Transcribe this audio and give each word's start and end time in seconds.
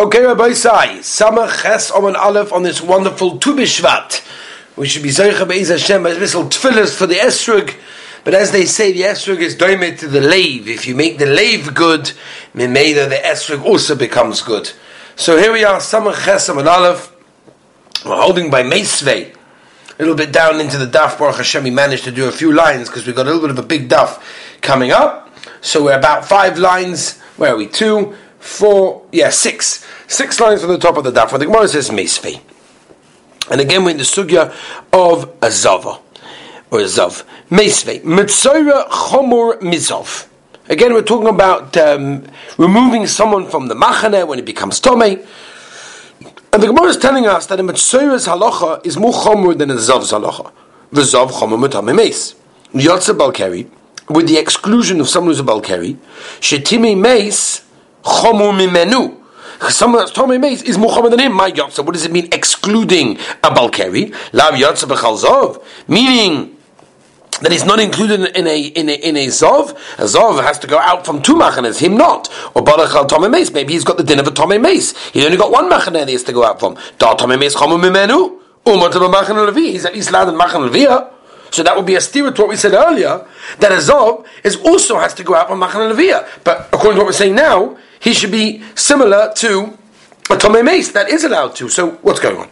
Okay, 0.00 0.24
Rabbi 0.24 0.52
Sai, 0.52 0.98
Samach 0.98 1.62
Ches 1.62 1.90
Omen 1.90 2.14
Aleph 2.14 2.52
on 2.52 2.62
this 2.62 2.80
wonderful 2.80 3.36
Tu 3.38 3.52
B'Shvat. 3.52 4.24
We 4.76 4.86
should 4.86 5.02
be 5.02 5.08
Zeicha 5.08 5.48
Be'ez 5.48 5.70
Hashem 5.70 6.06
as 6.06 6.20
missile 6.20 6.44
tefillahs 6.44 6.96
for 6.96 7.08
the 7.08 7.16
Esrog. 7.16 7.74
But 8.22 8.32
as 8.32 8.52
they 8.52 8.64
say, 8.64 8.92
the 8.92 9.00
Esrog 9.00 9.40
is 9.40 9.56
doimed 9.56 9.98
to 9.98 10.06
the 10.06 10.20
lave. 10.20 10.68
If 10.68 10.86
you 10.86 10.94
make 10.94 11.18
the 11.18 11.26
lave 11.26 11.74
good, 11.74 12.12
Mimeda, 12.54 13.08
the 13.08 13.16
Esrog 13.16 13.64
also 13.64 13.96
becomes 13.96 14.40
good. 14.40 14.70
So 15.16 15.36
here 15.36 15.52
we 15.52 15.64
are, 15.64 15.80
Samach 15.80 16.24
Ches 16.24 16.48
Omen 16.48 16.68
Aleph. 16.68 17.12
We're 18.06 18.22
holding 18.22 18.52
by 18.52 18.62
Meisvei. 18.62 19.34
A 19.34 19.98
little 19.98 20.14
bit 20.14 20.30
down 20.30 20.60
into 20.60 20.78
the 20.78 20.86
daf, 20.86 21.18
Baruch 21.18 21.38
Hashem, 21.38 21.64
we 21.64 21.70
managed 21.70 22.04
to 22.04 22.12
do 22.12 22.28
a 22.28 22.32
few 22.32 22.52
lines 22.52 22.88
because 22.88 23.04
we've 23.04 23.16
got 23.16 23.26
a 23.26 23.32
little 23.32 23.48
bit 23.48 23.50
of 23.50 23.58
a 23.58 23.66
big 23.66 23.88
daf 23.88 24.22
coming 24.60 24.92
up. 24.92 25.36
So 25.60 25.82
we're 25.82 25.98
about 25.98 26.24
five 26.24 26.56
lines. 26.56 27.18
Where 27.36 27.54
are 27.54 27.56
we? 27.56 27.66
Two, 27.66 28.16
four, 28.38 29.06
yeah, 29.12 29.30
six. 29.30 29.86
Six 30.06 30.40
lines 30.40 30.62
from 30.62 30.70
the 30.70 30.78
top 30.78 30.96
of 30.96 31.04
the 31.04 31.12
daf, 31.12 31.32
where 31.32 31.38
the 31.38 31.46
Gemara 31.46 31.68
says 31.68 31.90
Mesfi. 31.90 32.40
And 33.50 33.60
again, 33.60 33.84
we're 33.84 33.90
in 33.90 33.96
the 33.96 34.02
sugya 34.02 34.50
of 34.92 35.40
Azava, 35.40 36.00
or 36.70 36.80
Azav. 36.80 37.24
Mesve. 37.50 38.02
Mitzora 38.02 38.88
Chomor 38.88 39.58
Mizov. 39.60 40.28
Again, 40.68 40.92
we're 40.92 41.02
talking 41.02 41.28
about 41.28 41.76
um, 41.78 42.26
removing 42.58 43.06
someone 43.06 43.48
from 43.48 43.68
the 43.68 43.74
machane 43.74 44.26
when 44.28 44.38
it 44.38 44.44
becomes 44.44 44.80
Tomei. 44.80 45.26
And 46.52 46.62
the 46.62 46.66
Gemara 46.66 46.88
is 46.88 46.98
telling 46.98 47.26
us 47.26 47.46
that 47.46 47.58
a 47.58 47.62
Mitzora's 47.62 48.26
halacha 48.26 48.84
is 48.86 48.96
more 48.96 49.12
chomor 49.12 49.56
than 49.56 49.70
a 49.70 49.74
Zav's 49.74 50.12
halacha. 50.12 50.52
The 50.92 51.02
Zav 51.02 51.30
chomor 51.30 51.68
mutamei 51.68 51.94
meis. 51.94 52.34
Yotze 52.74 53.16
Balkari, 53.16 53.70
with 54.10 54.28
the 54.28 54.36
exclusion 54.36 55.00
of 55.00 55.08
someone 55.08 55.30
who's 55.30 55.40
a 55.40 55.42
Balkari, 55.42 55.96
Shetime 56.40 56.98
meis 56.98 57.64
chomor 58.02 58.52
mimenu. 58.52 59.16
Someone 59.70 60.02
that's 60.02 60.12
Tomei 60.12 60.40
Meis 60.40 60.62
is 60.62 60.78
Muhammad 60.78 61.12
than 61.12 61.18
him. 61.18 61.32
My 61.32 61.50
Yotza. 61.50 61.84
What 61.84 61.94
does 61.94 62.04
it 62.04 62.12
mean 62.12 62.28
excluding 62.30 63.16
a 63.42 63.50
Balkari? 63.50 64.14
Lav 64.32 64.54
Yotza 64.54 64.86
B'chal 64.86 65.64
Meaning 65.88 66.56
that 67.42 67.50
he's 67.50 67.64
not 67.64 67.80
included 67.80 68.36
in 68.36 68.46
a 68.46 68.66
in 68.66 68.88
a 68.88 68.94
in 68.94 69.16
a 69.16 69.26
zov. 69.26 69.70
A 69.98 70.04
zov 70.04 70.42
has 70.42 70.60
to 70.60 70.68
go 70.68 70.78
out 70.78 71.04
from 71.04 71.22
two 71.22 71.34
machanes, 71.34 71.80
him 71.80 71.96
not. 71.96 72.28
Or 72.54 72.62
barachal 72.62 73.08
tomei 73.08 73.30
meis. 73.30 73.52
Maybe 73.52 73.72
he's 73.72 73.84
got 73.84 73.96
the 73.96 74.04
din 74.04 74.20
of 74.20 74.28
a 74.28 74.30
tomei 74.30 74.60
meis. 74.60 74.96
He's 75.08 75.24
only 75.24 75.36
got 75.36 75.50
one 75.50 75.68
machane 75.68 75.94
that 75.94 76.08
he 76.08 76.14
has 76.14 76.24
to 76.24 76.32
go 76.32 76.44
out 76.44 76.60
from. 76.60 76.76
Da 76.98 77.16
tomei 77.16 77.38
meis 77.38 77.56
chomu 77.56 77.80
mimenu. 77.80 78.40
Umar 78.66 78.90
to 78.90 78.98
machane 79.00 79.44
levi. 79.44 79.72
He's 79.72 79.84
at 79.84 79.94
least 79.94 80.10
allowed 80.10 80.28
in 80.28 80.34
machane 80.36 80.70
levia. 80.70 81.12
So 81.50 81.62
that 81.62 81.74
would 81.76 81.86
be 81.86 81.94
a 81.94 82.00
steer 82.00 82.30
to 82.30 82.42
what 82.42 82.50
we 82.50 82.56
said 82.56 82.74
earlier, 82.74 83.26
that 83.60 83.72
a 83.72 83.76
Zov 83.76 84.26
is 84.44 84.56
also 84.56 84.98
has 84.98 85.14
to 85.14 85.24
go 85.24 85.34
out 85.34 85.48
from 85.48 85.60
Machan 85.60 85.80
Levia. 85.90 86.28
But 86.44 86.68
according 86.72 86.92
to 86.92 86.98
what 86.98 87.06
we're 87.06 87.12
saying 87.12 87.36
now, 87.36 87.78
he 88.00 88.12
should 88.12 88.30
be 88.30 88.62
similar 88.74 89.32
to 89.36 89.78
a 90.30 90.36
Tomei 90.36 90.64
Mace 90.64 90.92
that 90.92 91.08
is 91.08 91.24
allowed 91.24 91.54
to. 91.56 91.68
So 91.68 91.92
what's 92.02 92.20
going 92.20 92.36
on? 92.36 92.48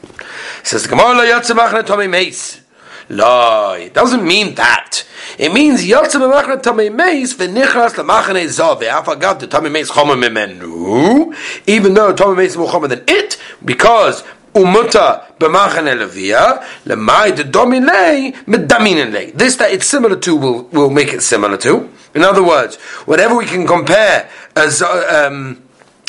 Says 0.62 0.84
the 0.84 0.88
Gemara 0.88 1.26
Yatzamachna 1.26 1.82
Tomei 1.82 2.08
Mace. 2.08 2.62
No, 3.08 3.72
it 3.72 3.94
doesn't 3.94 4.26
mean 4.26 4.54
that. 4.56 5.04
It 5.38 5.52
means 5.52 5.84
Yatzam 5.84 6.22
Machna 6.32 6.60
Tomei 6.60 6.92
Mace 6.92 7.34
v'nichras 7.34 7.94
lemachane 7.94 8.46
zav 8.46 8.80
ve'afagav 8.80 9.38
the 9.40 9.46
Tomei 9.46 9.70
Mace 9.70 9.90
chomer 9.90 10.16
mimenu. 10.16 11.34
Even 11.66 11.94
though 11.94 12.14
Tomei 12.14 12.36
Mace 12.38 12.52
is 12.52 12.56
more 12.56 12.68
chomer 12.68 12.88
than 12.88 13.04
it, 13.06 13.36
because 13.64 14.24
umuta 14.54 15.36
b'machane 15.36 15.94
levia 16.02 16.64
lemai 16.84 17.36
the 17.36 17.44
domine 17.44 18.32
medaminele. 18.46 19.34
This 19.34 19.56
that 19.56 19.70
it's 19.70 19.86
similar 19.86 20.16
to 20.16 20.34
will 20.34 20.62
will 20.72 20.90
make 20.90 21.12
it 21.12 21.22
similar 21.22 21.58
to. 21.58 21.90
In 22.14 22.22
other 22.22 22.42
words, 22.42 22.76
whatever 23.04 23.36
we 23.36 23.44
can 23.44 23.66
compare 23.66 24.30
as 24.56 24.82
um, 24.82 25.62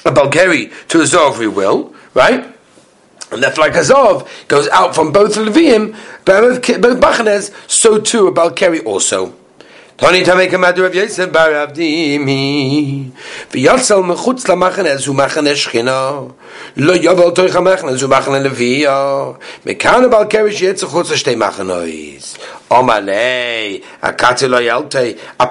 a 0.06 0.12
Balkari 0.12 0.72
to 0.88 1.02
a 1.02 1.04
Zov, 1.04 1.38
we 1.38 1.48
will, 1.48 1.94
right? 2.14 2.56
And 3.30 3.44
that's 3.44 3.58
like 3.58 3.74
Azov 3.74 4.32
goes 4.48 4.70
out 4.70 4.96
from 4.96 5.12
both 5.12 5.36
Levim, 5.36 5.92
both, 6.24 6.62
Bachanes, 6.62 7.54
so 7.70 8.00
too 8.00 8.28
a 8.28 8.32
Balkari 8.32 8.84
also. 8.86 9.36
Tony 9.98 10.24
Tamek 10.24 10.50
Amadu 10.52 10.84
Rav 10.84 10.94
Yosef 10.94 11.34
Bar 11.34 11.50
Avdimi 11.50 13.12
V'yatzal 13.50 14.04
mechutz 14.06 14.46
lamachane 14.46 14.96
zu 15.00 15.12
machane 15.12 15.56
shchina 15.56 16.32
Lo 16.76 16.94
yovel 16.94 17.34
toich 17.34 17.50
hamachane 17.50 17.98
zu 17.98 18.08
machane 18.08 18.48
leviya 18.48 19.36
Mekan 19.66 20.06
a 20.06 20.08
Balkari 20.08 20.52
shiyetz 20.52 20.84
chutz 20.84 21.10
a 21.10 21.16
shtei 21.16 21.36
machanois 21.36 22.38
Omalei 22.70 23.84
Akati 24.04 24.48
lo 24.48 24.60
yalte 24.60 25.18
A 25.40 25.48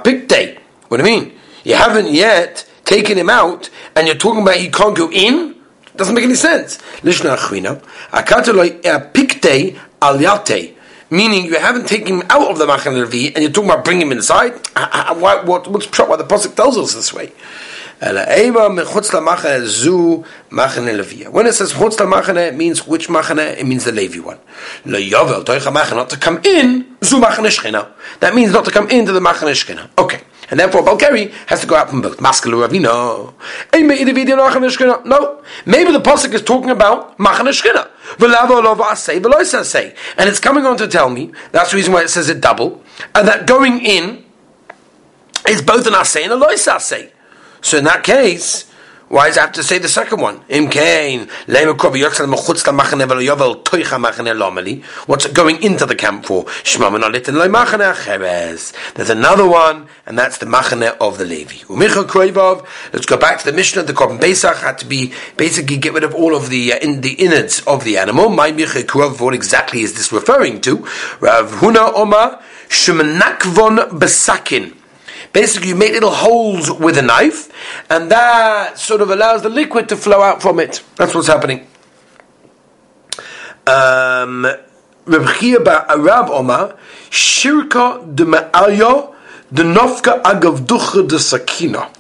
What 0.87 0.99
do 0.99 1.03
you 1.03 1.03
mean? 1.03 1.33
You 1.65 1.75
haven't 1.75 2.15
yet 2.15 2.65
taken 2.87 3.19
him 3.19 3.29
out 3.29 3.69
and 3.95 4.07
you're 4.07 4.17
talking 4.17 4.41
about 4.41 4.57
he 4.57 4.71
can't 4.71 4.97
go 4.97 5.11
in? 5.13 5.55
Doesn't 5.97 6.15
make 6.15 6.25
any 6.25 6.35
sense. 6.35 6.79
Lishna 7.03 7.37
achvina. 7.37 7.83
Akati 8.11 8.55
lo 8.55 8.67
pikte 9.13 9.79
al 10.01 10.19
yate 10.19 10.77
meaning 11.11 11.47
you 11.47 11.59
haven't 11.59 11.87
taken 11.87 12.21
him 12.21 12.23
out 12.31 12.51
of 12.51 12.59
the 12.59 12.67
Machan 12.67 12.95
Levi 12.95 13.33
and 13.35 13.43
you're 13.43 13.53
talking 13.53 13.71
about 13.71 13.85
bringing 13.85 14.07
him 14.09 14.13
inside. 14.13 14.55
Ah, 14.75 14.91
ah, 14.93 15.07
ah, 15.11 15.15
why, 15.19 15.41
what, 15.43 15.69
what's 15.69 15.87
why 15.99 16.17
the 16.17 16.25
pasuk 16.25 16.57
tells 16.57 16.77
us 16.77 16.95
this 16.95 17.13
way? 17.13 17.33
When 17.99 18.15
it 18.15 18.27
says 21.55 21.73
chutz 21.73 21.97
machane, 21.97 22.49
it 22.49 22.55
means 22.55 22.87
which 22.87 23.09
machane? 23.09 23.57
It 23.57 23.67
means 23.67 23.85
the 23.85 23.93
Levi 23.93 24.19
one. 24.21 24.39
Not 24.85 25.07
to 26.11 26.19
come 26.19 26.41
in, 26.45 26.97
zu 27.03 27.21
That 27.21 28.35
means 28.35 28.53
not 28.53 28.67
to 28.67 28.71
come 28.71 28.91
into 28.91 29.13
the 29.13 29.21
machane 29.21 29.53
shchina. 29.53 29.89
Okay. 29.97 30.21
And 30.51 30.61
therefore, 30.61 30.83
Balkari 30.83 31.33
has 31.47 31.61
to 31.63 31.67
go 31.67 31.75
out 31.75 31.91
from 31.91 32.03
both. 32.03 32.19
Maskalu 32.19 32.67
Ravino. 32.67 33.35
No. 35.05 35.43
Maybe 35.65 35.93
the 35.93 36.01
Pasuk 36.01 36.35
is 36.35 36.43
talking 36.43 36.71
about 36.71 37.19
Machane 37.19 37.49
Shchina. 37.49 37.89
And 40.19 40.29
it's 40.29 40.39
coming 40.39 40.65
on 40.65 40.77
to 40.77 40.87
tell 40.87 41.11
me, 41.11 41.33
that's 41.51 41.71
the 41.73 41.77
reason 41.77 41.93
why 41.93 42.03
it 42.03 42.11
says 42.11 42.29
it 42.29 42.41
double, 42.41 42.83
and 43.15 43.27
that 43.27 43.47
going 43.47 43.85
in 43.85 44.25
is 45.49 45.63
both 45.63 45.87
an 45.87 45.95
Asay 45.95 46.23
and 46.23 46.33
a 46.33 46.37
Lois 46.37 46.67
Asay. 46.67 47.11
So 47.61 47.79
in 47.79 47.85
that 47.85 48.05
case, 48.05 48.71
why 49.09 49.29
does 49.29 49.37
it 49.37 49.41
have 49.41 49.53
to 49.53 49.63
say 49.63 49.79
the 49.79 49.89
second 49.89 50.21
one? 50.21 50.41
What's 55.07 55.25
it 55.25 55.35
going 55.35 55.63
into 55.63 55.87
the 55.87 55.95
camp 55.95 56.27
for? 56.27 56.45
There's 58.95 59.11
another 59.11 59.49
one, 59.49 59.87
and 60.07 60.19
that's 60.19 60.39
the 60.39 60.47
machane 60.47 60.97
of 60.99 61.19
the 61.19 61.25
Levi. 61.25 61.55
Let's 62.93 63.07
go 63.07 63.17
back 63.17 63.39
to 63.39 63.45
the 63.45 63.53
Mishnah. 63.53 63.85
The 63.85 63.93
Korban 63.93 64.21
Pesach 64.21 64.57
had 64.57 64.79
to 64.79 64.87
be 64.87 65.13
basically 65.37 65.77
get 65.77 65.93
rid 65.93 66.03
of 66.03 66.13
all 66.13 66.35
of 66.35 66.51
the 66.51 66.73
uh, 66.73 66.79
in, 66.79 67.03
the 67.03 67.13
innards 67.13 67.61
of 67.61 67.85
the 67.85 67.99
animal. 67.99 68.29
My 68.29 68.51
What 68.51 69.35
exactly 69.35 69.83
is 69.83 69.95
this 69.95 70.11
referring 70.13 70.61
to? 70.63 70.79
Rav 71.21 71.53
Huna 71.53 71.93
Omar 71.95 72.43
Shemanakvon 72.69 73.91
Besakin. 74.01 74.75
Basically, 75.33 75.69
you 75.69 75.77
make 75.77 75.93
little 75.93 76.11
holes 76.11 76.71
with 76.71 76.99
a 76.99 77.03
knife, 77.03 77.51
and 77.91 78.11
that 78.11 78.79
sort 78.79 79.01
of 79.01 79.11
allows 79.11 79.43
the 79.43 79.49
liquid 79.49 79.89
to 79.89 79.97
flow 79.97 80.23
out 80.23 80.43
from 80.43 80.61
it. 80.61 80.83
That's 80.97 81.15
what's 81.15 81.29
happening. 81.29 81.67
Um, 83.67 84.47
Shirka 87.11 88.15
de 88.15 88.25
de 89.53 89.63
Nofka 89.63 90.23
Agav 90.23 91.09
de 91.09 91.19
Sakina. 91.19 91.91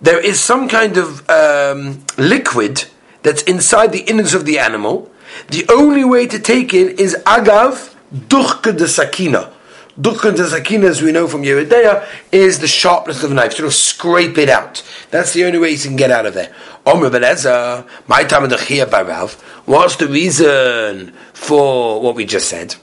There 0.00 0.20
is 0.20 0.40
some 0.40 0.68
kind 0.68 0.96
of 0.96 1.28
um, 1.30 2.04
liquid 2.18 2.84
that's 3.22 3.42
inside 3.42 3.92
the 3.92 4.00
innards 4.00 4.34
of 4.34 4.44
the 4.46 4.58
animal. 4.58 5.10
The 5.48 5.64
only 5.70 6.04
way 6.04 6.26
to 6.26 6.38
take 6.38 6.74
it 6.74 6.98
is 6.98 7.16
Agav 7.24 7.94
Ducha 8.12 8.76
de 8.76 8.88
Sakina 8.88 9.52
Dukkan 10.00 10.36
to 10.36 10.86
as 10.86 11.02
we 11.02 11.12
know 11.12 11.28
from 11.28 11.42
Yeridea, 11.42 12.06
is 12.32 12.60
the 12.60 12.66
sharpness 12.66 13.22
of 13.22 13.30
a 13.30 13.34
knife, 13.34 13.52
sort 13.52 13.66
of 13.66 13.74
scrape 13.74 14.38
it 14.38 14.48
out. 14.48 14.82
That's 15.10 15.34
the 15.34 15.44
only 15.44 15.58
way 15.58 15.70
you 15.70 15.78
can 15.78 15.96
get 15.96 16.10
out 16.10 16.24
of 16.24 16.32
there. 16.32 16.54
Omer 16.86 17.10
Beleza, 17.10 17.86
my 18.08 18.24
time 18.24 18.48
the 18.48 18.56
Chia 18.56 18.86
Barav, 18.86 19.34
what's 19.66 19.96
the 19.96 20.08
reason 20.08 21.12
for 21.34 22.00
what 22.00 22.14
we 22.14 22.24
just 22.24 22.48
said? 22.48 22.74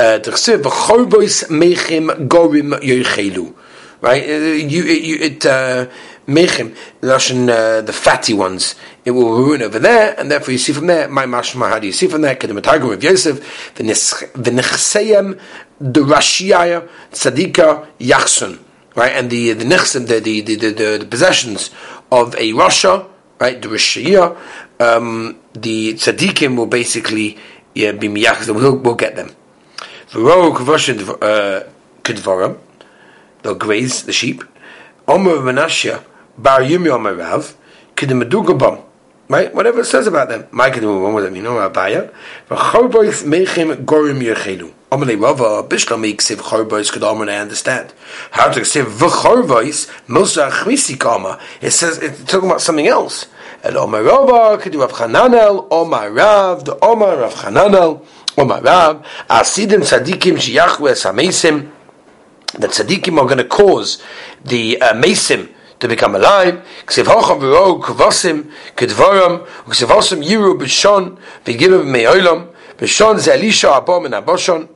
Uh, 0.00 0.18
right? 4.00 4.22
Uh, 4.24 4.34
you, 4.34 4.82
you, 4.82 5.16
it, 5.20 5.46
uh, 5.46 5.86
mechim, 6.26 6.76
uh, 7.48 7.80
the 7.82 7.92
fatty 7.92 8.34
ones, 8.34 8.74
it 9.04 9.10
will 9.10 9.36
ruin 9.36 9.62
over 9.62 9.78
there, 9.78 10.18
and 10.18 10.30
therefore 10.30 10.52
you 10.52 10.58
see 10.58 10.72
from 10.72 10.86
there, 10.86 11.08
my 11.08 11.26
mashma, 11.26 11.68
how 11.68 11.78
do 11.78 11.86
you 11.86 11.92
see 11.92 12.06
from 12.06 12.22
there? 12.22 12.36
Kedem 12.36 12.62
Targum 12.62 12.92
of 12.92 13.02
Yosef, 13.02 13.74
the 13.74 13.82
nechseyem, 13.82 15.40
the 15.80 16.00
rashiyah, 16.00 16.88
tzadika, 17.10 17.86
yachsun, 17.98 18.60
right? 18.94 19.12
And 19.12 19.28
the 19.30 19.54
the 19.54 19.64
nechsim, 19.64 20.06
the 20.06 20.20
the, 20.20 20.40
the, 20.40 20.54
the, 20.54 20.98
the 20.98 21.06
possessions 21.06 21.70
of 22.12 22.34
a 22.36 22.52
rasha, 22.52 23.08
right? 23.40 23.60
The 23.60 23.68
rashiyah, 23.68 24.38
um, 24.80 25.38
the 25.54 25.94
tzadikim 25.94 26.56
will 26.56 26.66
basically 26.66 27.38
yeah, 27.74 27.92
be 27.92 28.08
miyachs, 28.08 28.54
we'll, 28.54 28.76
we'll 28.76 28.94
get 28.94 29.16
them. 29.16 29.30
V'ro 30.10 30.54
kavoshin 30.54 31.08
uh, 31.22 31.68
kedvarim, 32.02 32.58
they'll 33.42 33.54
graze 33.54 34.04
the 34.04 34.12
sheep. 34.12 34.44
Omer 35.08 35.38
Menashe, 35.38 36.02
Bar 36.38 36.60
Yumi 36.60 36.90
Omer 36.90 37.14
Rav, 37.14 37.56
Kedem 37.96 38.22
Medugabam, 38.22 38.82
Right? 39.32 39.54
Whatever 39.54 39.80
it 39.80 39.86
says 39.86 40.06
about 40.06 40.28
them. 40.28 40.46
My 40.50 40.68
do 40.68 41.00
one 41.00 41.14
with 41.14 41.24
them, 41.24 41.34
you 41.34 41.40
know, 41.40 41.54
Abaya. 41.54 42.12
V'chorbois 42.50 43.24
mechim 43.24 43.86
gorim 43.86 44.20
yerchelu. 44.20 44.70
Amalei 44.90 45.18
Rava, 45.18 45.66
Bishlami 45.66 46.14
ksiv 46.16 46.36
chorbois 46.36 46.92
could 46.92 47.02
I 47.02 47.36
understand. 47.36 47.94
How 48.32 48.52
to 48.52 48.60
ksiv 48.60 48.84
v'chorbois 48.84 49.90
mosa 50.06 50.50
achmisi 50.50 51.00
kama. 51.00 51.40
It 51.62 51.70
says, 51.70 51.96
it's 51.96 52.22
talking 52.24 52.50
about 52.50 52.60
something 52.60 52.86
else. 52.86 53.24
El 53.62 53.78
Omar 53.78 54.02
Rava, 54.02 54.68
do 54.68 54.80
Rav 54.82 54.92
Chananel, 54.92 55.66
Omar 55.70 56.10
Rav, 56.10 56.66
the 56.66 56.78
Omar 56.84 57.16
Rav 57.16 57.32
Chananel, 57.32 58.04
Omar 58.36 58.60
Rav, 58.60 59.06
Asidim 59.30 59.80
tzadikim 59.80 60.36
shiyachu 60.36 60.90
es 60.90 61.04
ha-mesim, 61.04 61.70
the 62.52 62.66
tzadikim 62.66 63.18
are 63.18 63.24
going 63.24 63.38
to 63.38 63.44
cause 63.44 64.02
the 64.44 64.78
uh, 64.82 64.92
mesim, 64.92 65.48
to 65.81 65.87
become 65.87 66.15
alive. 66.15 66.61
Ksiv 66.85 67.05
hocham 67.05 67.39
v'ro 67.39 67.81
kvasim 67.81 68.45
kedvaram 68.75 69.45
ksiv 69.69 69.87
hocham 69.87 70.21
yiru 70.23 70.57
b'shon 70.59 71.17
v'gilu 71.45 71.83
me'olam 71.83 72.47
b'shon 72.79 73.19
ze 73.19 73.31
Elisha 73.31 73.75
abo 73.75 73.99
min 73.99 74.13
aboshon 74.13 74.67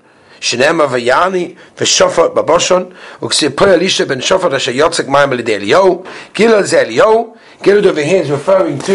שנאמר 0.42 0.86
ויעני 0.92 1.54
ושופר 1.82 2.28
בבושון 2.28 2.86
וכסיב 3.24 3.52
פה 3.56 3.66
אלישע 3.66 4.06
בן 4.06 4.22
שופר 4.22 4.58
אשר 4.58 4.72
יוצק 4.72 5.08
מים 5.08 5.32
על 5.32 5.40
ידי 5.40 5.56
אליהו 5.56 6.04
גיל 6.36 6.62
זה 6.62 6.82
אליהו 6.82 7.34
גיל 7.62 7.78
over 7.80 7.96
here 7.96 8.26
is 8.26 8.30
referring 8.30 8.88
to 8.88 8.94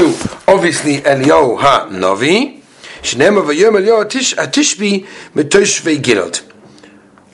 obviously 0.51 1.07
אליהו 1.07 1.59
הנובי 1.61 2.61
שנאמר 3.03 3.47
ויום 3.47 3.77
אליהו 3.77 4.01
התשבי 4.39 5.05
מתושבי 5.37 5.97
גילוד 5.97 6.37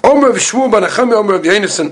עומר 0.00 0.28
ושמור 0.34 0.70
בנחמי 0.70 1.14
עומר 1.14 1.36
ויונסון 1.42 1.90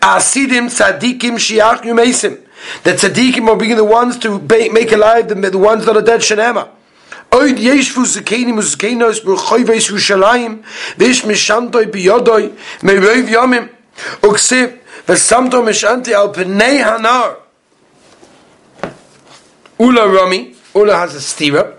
Asidim 0.00 0.68
tzadikim 0.68 1.36
shiach 1.38 1.82
yumesim. 1.82 2.40
The 2.82 2.92
tzadikim 2.92 3.48
are 3.48 3.56
being 3.56 3.76
the 3.76 3.84
ones 3.84 4.18
to 4.18 4.38
make 4.38 4.92
alive 4.92 5.28
the, 5.28 5.34
the 5.34 5.58
ones 5.58 5.84
that 5.86 5.96
are 5.96 6.02
dead 6.02 6.20
shenema. 6.20 6.68
Oid 7.30 7.58
yeshvu 7.58 8.04
zekenim 8.04 8.58
uzekenos 8.58 9.20
b'choyves 9.20 9.90
Yerushalayim 9.90 10.62
v'ish 10.96 11.24
mishantoi 11.24 11.86
biyodoi 11.86 12.54
me'roiv 12.82 13.28
yomim 13.28 13.68
uksiv 14.22 14.78
v'samto 15.06 15.62
mishanti 15.62 16.12
al 16.14 16.32
pnei 16.32 16.82
hanar 16.82 17.36
Ula 19.76 20.06
Rami, 20.06 20.54
Ula 20.74 20.96
has 20.96 21.16
a 21.16 21.18
stira. 21.18 21.74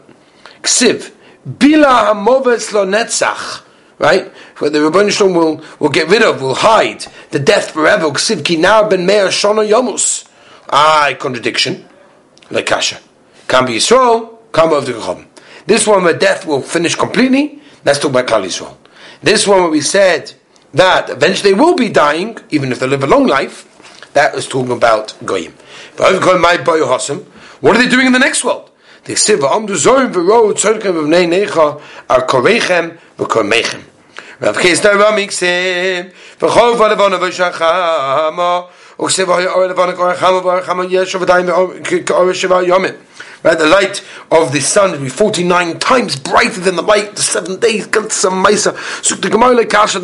Ksiv, 0.62 1.12
Bila 1.48 2.08
hamoves 2.08 2.74
lo 2.74 2.86
netzach 2.86 3.62
right? 4.00 4.28
Where 4.58 4.70
the 4.70 4.80
Rabban 4.80 5.12
Shalom 5.12 5.34
will, 5.34 5.64
will 5.80 5.90
get 5.90 6.08
rid 6.10 6.22
of, 6.24 6.42
will 6.42 6.56
hide 6.56 7.06
the 7.32 7.40
death 7.40 7.72
forever. 7.72 8.10
Ksiv 8.10 8.44
kinar 8.44 8.90
ben 8.90 9.06
meir 9.06 9.28
shona 9.28 9.68
yomus. 9.68 10.28
Ah, 10.70 11.06
Aye, 11.06 11.14
contradiction. 11.16 11.86
Like 12.50 12.68
Kasha. 12.68 13.00
Be 13.48 13.54
Yisrael, 13.54 14.38
be 14.54 14.76
of 14.76 14.86
the 14.86 14.94
Chacham. 14.94 15.28
This 15.68 15.88
one 15.88 16.04
where 16.04 16.18
death 16.18 16.46
will 16.46 16.62
finish 16.62 16.96
completely, 16.96 17.60
that's 17.84 18.00
talking 18.00 18.20
about 18.20 18.28
Klal 18.28 18.46
Yisrael. 18.46 18.78
This 19.22 19.48
one 19.48 19.62
where 19.62 19.70
we 19.70 19.82
said 19.82 20.34
that 20.74 21.10
eventually 21.10 21.52
they 21.52 21.60
will 21.60 21.76
be 21.76 21.90
dying, 21.90 22.38
even 22.50 22.72
if 22.72 22.80
they 22.80 22.88
live 22.88 23.04
a 23.04 23.08
long 23.08 23.26
life, 23.28 23.72
that 24.14 24.34
was 24.34 24.48
talking 24.48 24.72
about 24.72 25.16
Goyim. 25.26 25.54
But 25.98 26.22
my 26.40 26.58
boy 26.58 26.80
what 26.86 27.76
are 27.76 27.82
they 27.82 27.90
doing 27.90 28.08
in 28.08 28.14
the 28.14 28.20
next 28.20 28.44
world? 28.44 28.65
They 29.06 29.16
say, 29.16 29.36
"V'amdu 29.36 29.70
zorim 29.70 30.14
v'ro 30.14 30.54
tzorkem 30.54 30.82
v'nei 30.82 31.28
necha 31.28 31.82
ar 32.10 32.28
korechem 32.28 32.98
v'kormechem." 33.18 33.82
Rav. 34.42 34.58
Right, 34.58 34.76
the 43.60 43.68
light 43.68 44.04
of 44.32 44.52
the 44.52 44.60
sun 44.60 44.92
will 44.92 45.00
be 45.00 45.10
49 45.10 45.80
times 45.80 46.16
brighter 46.18 46.60
than 46.60 46.76
the 46.76 46.82
light 46.82 47.10
of 47.10 47.16
the 47.16 47.22
seven 47.22 47.60
days. 47.60 47.88
The 47.88 49.30
Gemara 49.32 49.66
Kasha. 49.66 50.02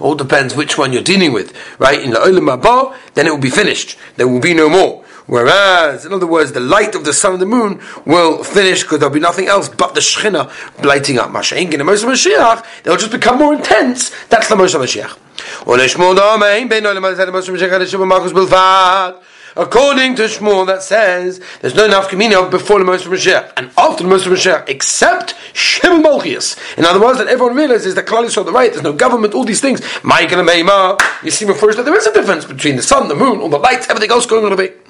All 0.00 0.14
depends 0.14 0.54
which 0.54 0.76
one 0.76 0.92
you're 0.92 1.02
dealing 1.02 1.32
with, 1.32 1.54
right? 1.78 2.02
In 2.02 2.10
the 2.10 2.18
Olam 2.18 2.60
Haba, 2.60 2.94
then 3.14 3.26
it 3.26 3.30
will 3.30 3.38
be 3.38 3.50
finished. 3.50 3.96
There 4.16 4.28
will 4.28 4.40
be 4.40 4.52
no 4.52 4.68
more. 4.68 5.04
Whereas, 5.28 6.06
in 6.06 6.12
other 6.14 6.26
words, 6.26 6.52
the 6.52 6.60
light 6.60 6.94
of 6.94 7.04
the 7.04 7.12
sun 7.12 7.34
and 7.34 7.42
the 7.42 7.46
moon 7.46 7.80
will 8.06 8.42
finish 8.42 8.82
because 8.82 8.98
there'll 9.00 9.14
be 9.14 9.20
nothing 9.20 9.46
else 9.46 9.68
but 9.68 9.94
the 9.94 10.00
Shechina 10.00 10.50
lighting 10.82 11.18
up. 11.18 11.28
Mashiach 11.28 11.70
in 11.70 11.78
the 11.78 11.84
Moshe 11.84 12.02
Mashiach, 12.02 12.64
they'll 12.82 12.96
just 12.96 13.12
become 13.12 13.38
more 13.38 13.52
intense. 13.52 14.10
That's 14.28 14.48
the 14.48 14.54
Moshe 14.54 14.74
Mashiach. 14.74 15.18
According 19.56 20.14
to 20.16 20.22
Shmuel, 20.22 20.66
that 20.66 20.82
says 20.82 21.40
there's 21.60 21.74
no 21.74 22.06
communion 22.08 22.48
before 22.48 22.78
the 22.78 22.86
Moshe 22.90 23.06
Mashiach 23.06 23.52
and 23.58 23.70
after 23.76 24.04
the 24.04 24.08
Moshe 24.08 24.26
Mashiach, 24.26 24.66
except 24.70 25.34
Malchias. 25.54 26.56
In 26.78 26.86
other 26.86 27.00
words, 27.00 27.18
that 27.18 27.26
everyone 27.28 27.54
realizes 27.54 27.94
that 27.96 28.06
Klal 28.06 28.24
Yisrael 28.24 28.46
the 28.46 28.52
right, 28.52 28.70
there's 28.72 28.82
no 28.82 28.94
government, 28.94 29.34
all 29.34 29.44
these 29.44 29.60
things. 29.60 29.80
You 29.82 31.30
see 31.30 31.46
first 31.52 31.76
that 31.76 31.84
there 31.84 31.94
is 31.94 32.06
a 32.06 32.14
difference 32.14 32.46
between 32.46 32.76
the 32.76 32.82
sun, 32.82 33.08
the 33.08 33.14
moon, 33.14 33.40
all 33.40 33.50
the 33.50 33.58
lights, 33.58 33.90
everything 33.90 34.10
else 34.10 34.24
going 34.24 34.46
on 34.46 34.52
a 34.52 34.56
bit. 34.56 34.86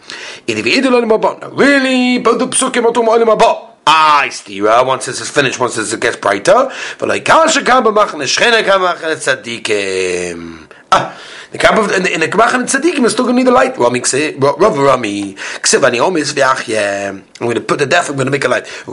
Really, 0.47 2.19
both 2.19 2.39
the 2.39 2.49
psukim 2.49 2.85
are 2.85 2.93
talking 2.93 3.23
about 3.23 3.79
Ah, 3.87 4.25
stira. 4.29 4.87
Once 4.87 5.07
this 5.07 5.21
is 5.21 5.31
finished, 5.31 5.59
once 5.59 5.77
this 5.77 5.95
gets 5.97 6.17
brighter. 6.17 6.71
But 6.99 7.09
like 7.09 7.25
kasha 7.25 7.63
kamba 7.63 7.93
kamba 7.93 8.27
tzadikim. 8.27 10.69
Ah. 10.93 11.19
The 11.51 11.59
in 11.97 12.03
the, 12.03 12.13
in 12.13 12.21
the 12.21 12.27
and 12.27 12.69
Tzadikim 12.69 13.07
is 13.07 13.13
still 13.13 13.25
going 13.25 13.37
to 13.37 13.43
need 13.43 13.47
the 13.47 13.53
light. 13.53 13.79
Rami 13.79 14.01
Rav 14.01 14.77
Rami 14.77 15.35
Omis 15.35 16.35
V'Achye. 16.35 17.09
I'm 17.09 17.25
going 17.41 17.55
to 17.55 17.63
put 17.63 17.79
the 17.79 17.87
death. 17.87 18.11
I'm 18.11 18.17
going 18.17 18.27
to 18.27 18.31
make 18.31 18.45
a 18.45 18.49
light. 18.49 18.67
If 18.67 18.87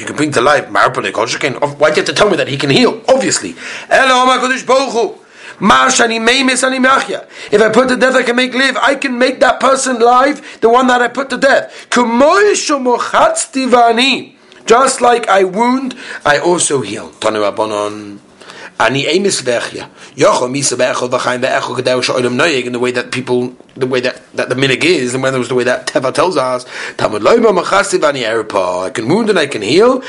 you 0.00 0.06
can 0.06 0.16
bring 0.16 0.32
to 0.32 0.40
life 0.40 0.66
Marpi 0.68 1.12
Nekoshakin. 1.12 1.78
Why 1.78 1.90
do 1.90 1.96
you 1.96 1.96
have 1.96 2.06
to 2.06 2.14
tell 2.14 2.30
me 2.30 2.38
that 2.38 2.48
he 2.48 2.56
can 2.56 2.70
heal? 2.70 3.02
Obviously. 3.06 3.52
Bochu. 3.52 5.18
If 7.50 7.60
I 7.60 7.68
put 7.70 7.88
to 7.88 7.96
death, 7.96 8.14
I 8.16 8.22
can 8.22 8.36
make 8.36 8.54
live. 8.54 8.76
I 8.80 8.94
can 8.94 9.18
make 9.18 9.40
that 9.40 9.60
person 9.60 9.98
live, 10.00 10.40
the 10.60 10.68
one 10.68 10.86
that 10.88 11.02
I 11.02 11.08
put 11.08 11.28
to 11.30 11.36
death. 11.36 11.70
Just 14.66 15.00
like 15.00 15.28
I 15.28 15.44
wound, 15.44 15.94
I 16.24 16.38
also 16.38 16.80
heal. 16.80 17.10
In 22.66 22.72
the 22.72 22.78
way 22.78 22.92
that 22.92 23.10
people, 23.10 23.54
the 23.76 23.86
way 23.86 24.00
that, 24.00 24.22
that 24.34 24.48
the 24.48 24.54
minig 24.54 24.84
is, 24.84 25.12
and 25.14 25.22
when 25.22 25.34
it 25.34 25.38
was 25.38 25.48
the 25.48 25.54
way 25.54 25.64
that 25.64 25.86
Teva 25.86 26.12
tells 26.14 26.36
us. 26.38 26.64
I 26.98 28.90
can 28.90 29.08
wound 29.08 29.28
and 29.28 29.38
I 29.38 29.46
can 29.46 29.60
heal. 29.62 30.02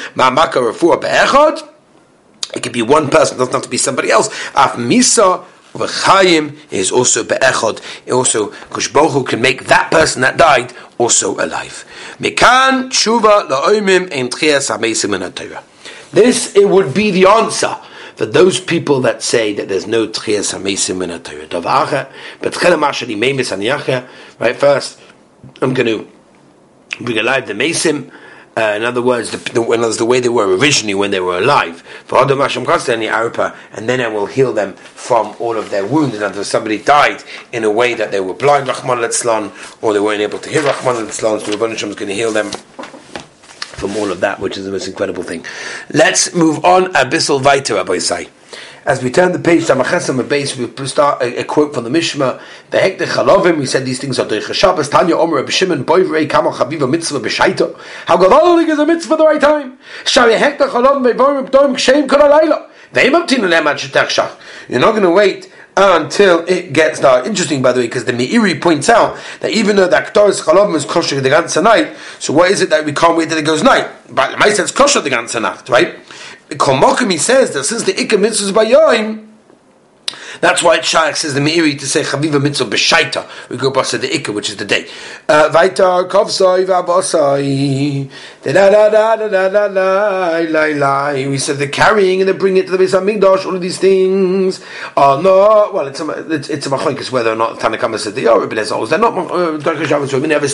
It 2.54 2.64
could 2.64 2.74
be 2.74 2.82
one 2.82 3.10
person, 3.10 3.36
it 3.36 3.40
doesn't 3.40 3.54
have 3.54 3.64
to 3.64 3.70
be 3.70 3.78
somebody 3.78 4.12
else. 4.12 4.28
Af 4.56 4.74
misa 4.76 5.46
v'chayim 5.74 6.58
is 6.72 6.92
also 6.92 7.24
be'echod. 7.24 7.80
Also, 8.12 8.50
Kushbohu 8.70 9.26
can 9.26 9.42
make 9.42 9.66
that 9.66 9.90
person 9.90 10.22
that 10.22 10.38
died 10.38 10.74
also 10.98 11.36
alive. 11.36 11.86
Mekan 12.20 12.90
tshuva 12.90 13.48
la'oimim 13.50 14.12
ein 14.12 14.30
tchias 14.30 14.70
ha'meisim 14.70 15.16
in 15.16 15.64
This, 16.12 16.56
it 16.56 16.68
would 16.68 16.94
be 16.94 17.12
the 17.12 17.26
answer 17.26 17.78
for 18.16 18.26
those 18.26 18.60
people 18.60 19.00
that 19.02 19.24
say 19.24 19.54
that 19.54 19.70
there's 19.70 19.88
no 19.88 20.08
tchias 20.08 20.52
ha'meisim 20.52 21.02
in 21.02 21.10
Torah. 21.24 21.48
Davacha, 21.48 22.12
but 22.42 22.54
tchelam 22.54 22.88
ashadi 22.88 23.18
meimis 23.18 23.56
aniyacha. 23.56 24.08
Right, 24.40 24.56
first, 24.56 25.00
I'm 25.62 25.74
going 25.74 25.88
to 25.88 26.08
bring 27.00 27.18
alive 27.18 27.48
the 27.48 27.54
meisim, 27.54 28.12
uh, 28.58 28.74
in 28.76 28.84
other 28.84 29.02
words, 29.02 29.32
the, 29.32 29.38
the, 29.54 29.62
in 29.62 29.80
other 29.80 29.88
words, 29.88 29.98
the 29.98 30.06
way 30.06 30.20
they 30.20 30.30
were 30.30 30.58
originally 30.58 30.94
when 30.94 31.12
they 31.12 31.22
were 31.22 31.38
alive. 31.38 31.82
For 32.06 32.20
Adam 32.20 32.40
Hashem 32.40 32.66
Arpa, 32.66 33.56
and 33.74 33.88
then 33.88 34.02
I 34.02 34.10
will 34.10 34.26
heal 34.26 34.52
them 34.52 34.74
from 34.74 35.36
all 35.40 35.56
of 35.56 35.70
their 35.70 35.86
wounds. 35.86 36.16
And 36.16 36.36
if 36.36 36.46
somebody 36.46 36.78
died 36.78 37.24
in 37.54 37.64
a 37.64 37.72
way 37.72 37.94
that 37.94 38.12
they 38.12 38.20
were 38.20 38.34
blind, 38.34 38.68
Rahman 38.68 39.00
or 39.82 39.94
they 39.94 40.00
weren't 40.00 40.22
able 40.22 40.40
to 40.40 40.50
hear 40.50 40.64
Rahman 40.64 40.98
al 40.98 41.10
so 41.12 41.40
Rabban 41.40 41.72
is 41.74 41.82
going 41.82 41.96
to 41.96 42.14
heal 42.14 42.34
them 42.34 42.52
from 43.82 43.96
all 43.96 44.12
of 44.12 44.20
that, 44.20 44.40
which 44.40 44.58
is 44.58 44.66
the 44.66 44.72
most 44.72 44.88
incredible 44.88 45.24
thing. 45.24 45.46
Let's 45.94 46.36
move 46.36 46.64
on. 46.66 46.94
Abyssal 46.94 47.42
Vaiter, 47.42 47.76
Rabbi. 47.76 48.00
As 48.84 49.04
we 49.04 49.12
turn 49.12 49.32
the 49.32 49.38
page 49.38 49.68
to 49.68 49.74
Machesim 49.74 50.28
base, 50.28 50.58
we 50.58 50.88
start 50.88 51.22
a, 51.22 51.42
a, 51.42 51.44
quote 51.44 51.76
from 51.76 51.84
the 51.84 51.92
Mishnah. 51.92 52.42
The 52.72 52.80
Hekte 52.80 53.06
Chalovim, 53.06 53.60
we 53.60 53.68
said 53.68 53.86
these 53.86 54.00
things 54.00 54.18
are 54.18 54.26
Derech 54.26 54.52
Shabbos, 54.56 54.90
Tanya 54.90 55.18
Omer, 55.18 55.36
Rabbi 55.36 55.52
Shimon, 55.52 55.86
Boivrei, 55.86 56.28
Kamal 56.28 56.52
Chaviva, 56.52 56.90
Mitzvah, 56.90 57.20
B'Shaita. 57.20 57.78
How 58.08 58.18
Gavalig 58.18 58.68
is 58.68 58.80
a 58.80 58.86
mitzvah 58.86 59.18
the 59.18 59.26
right 59.26 59.40
time. 59.40 59.78
Shari 60.04 60.34
Hekte 60.34 60.68
Chalovim, 60.68 61.14
Bevorim, 61.14 61.48
Ptorim, 61.48 61.76
Kshem, 61.76 62.08
Shetech 63.78 64.08
Shach. 64.08 64.36
You're 64.68 64.80
not 64.80 64.92
going 64.92 65.04
to 65.04 65.12
wait 65.12 65.52
until 65.78 66.44
it 66.48 66.74
gets 66.74 67.00
dark. 67.00 67.28
Interesting, 67.28 67.62
by 67.62 67.74
the 67.74 67.82
way, 67.82 67.86
because 67.86 68.06
the 68.06 68.14
Meiri 68.14 68.60
points 68.60 68.90
out 68.90 69.18
that 69.42 69.52
even 69.52 69.76
though 69.76 69.88
the 69.88 69.98
Aktoris 69.98 70.42
Chalovim 70.42 70.76
is 70.76 70.86
kosher 70.86 71.22
the 71.22 71.30
ganze 71.30 71.62
night, 71.62 71.96
so 72.18 72.34
what 72.34 72.50
is 72.50 72.62
it 72.62 72.72
that 72.72 72.84
we 72.84 72.94
can't 72.94 73.16
wait 73.16 73.30
till 73.30 73.38
it 73.38 73.46
goes 73.46 73.62
night? 73.62 73.88
But 74.10 74.38
the 74.38 74.56
says 74.56 74.72
kosher 74.72 75.02
the 75.02 75.10
ganze 75.10 75.40
night, 75.40 75.70
right? 75.70 76.00
Kolmokim, 76.58 77.12
he 77.12 77.18
says 77.18 77.54
that 77.54 77.64
since 77.64 77.84
the 77.84 77.94
Ikka 77.94 78.20
mitzvah 78.20 78.46
is 78.46 78.52
by 78.52 78.66
Yoim, 78.66 79.28
That's 80.42 80.64
why 80.64 80.82
shaykh 80.82 81.16
says 81.16 81.36
the 81.36 81.40
Meiri 81.40 81.80
to 81.80 81.86
say 81.86 82.02
Chaviva 82.02 82.42
Mitzvah 82.42 82.66
B'Shaita. 82.66 83.30
We 83.50 83.58
go 83.58 83.72
Basa 83.72 84.02
the 84.02 84.08
Ikka, 84.08 84.34
which 84.34 84.50
is 84.50 84.58
the 84.58 84.66
day. 84.66 84.88
Uh, 85.30 85.50
Vaita 85.54 86.10
Kovsoi 86.10 86.66
Vabosoi. 86.66 88.10
Da 88.42 88.52
da 88.52 88.70
da 88.72 88.90
da 88.90 89.16
da 89.16 89.50
da 89.50 89.68
da 89.68 90.40
la 90.50 90.66
la 90.66 91.12
We 91.14 91.38
said 91.38 91.58
the 91.58 91.68
carrying 91.68 92.22
and 92.22 92.28
the 92.28 92.34
bringing 92.34 92.64
it 92.64 92.66
to 92.66 92.72
the 92.76 92.84
Beis 92.84 93.00
Hamikdash. 93.00 93.46
All 93.46 93.56
of 93.56 93.62
these 93.62 93.78
things 93.78 94.66
are 94.98 95.22
not. 95.22 95.76
Well, 95.76 95.88
it's 95.88 96.00
a 96.00 96.10
it's, 96.34 96.50
it's 96.50 96.66
a 96.66 96.70
machlokes 96.72 97.12
whether 97.12 97.32
or 97.32 97.36
not 97.36 97.60
Tanakama 97.60 98.00
said 98.00 98.16
they 98.16 98.26
are 98.26 98.40
Rebbe 98.40 98.56
Lezer. 98.56 98.90
They're 98.90 98.98
not 98.98 99.14
Darkei 99.14 99.86
Shabbos. 99.86 100.12
We 100.12 100.28
never 100.28 100.48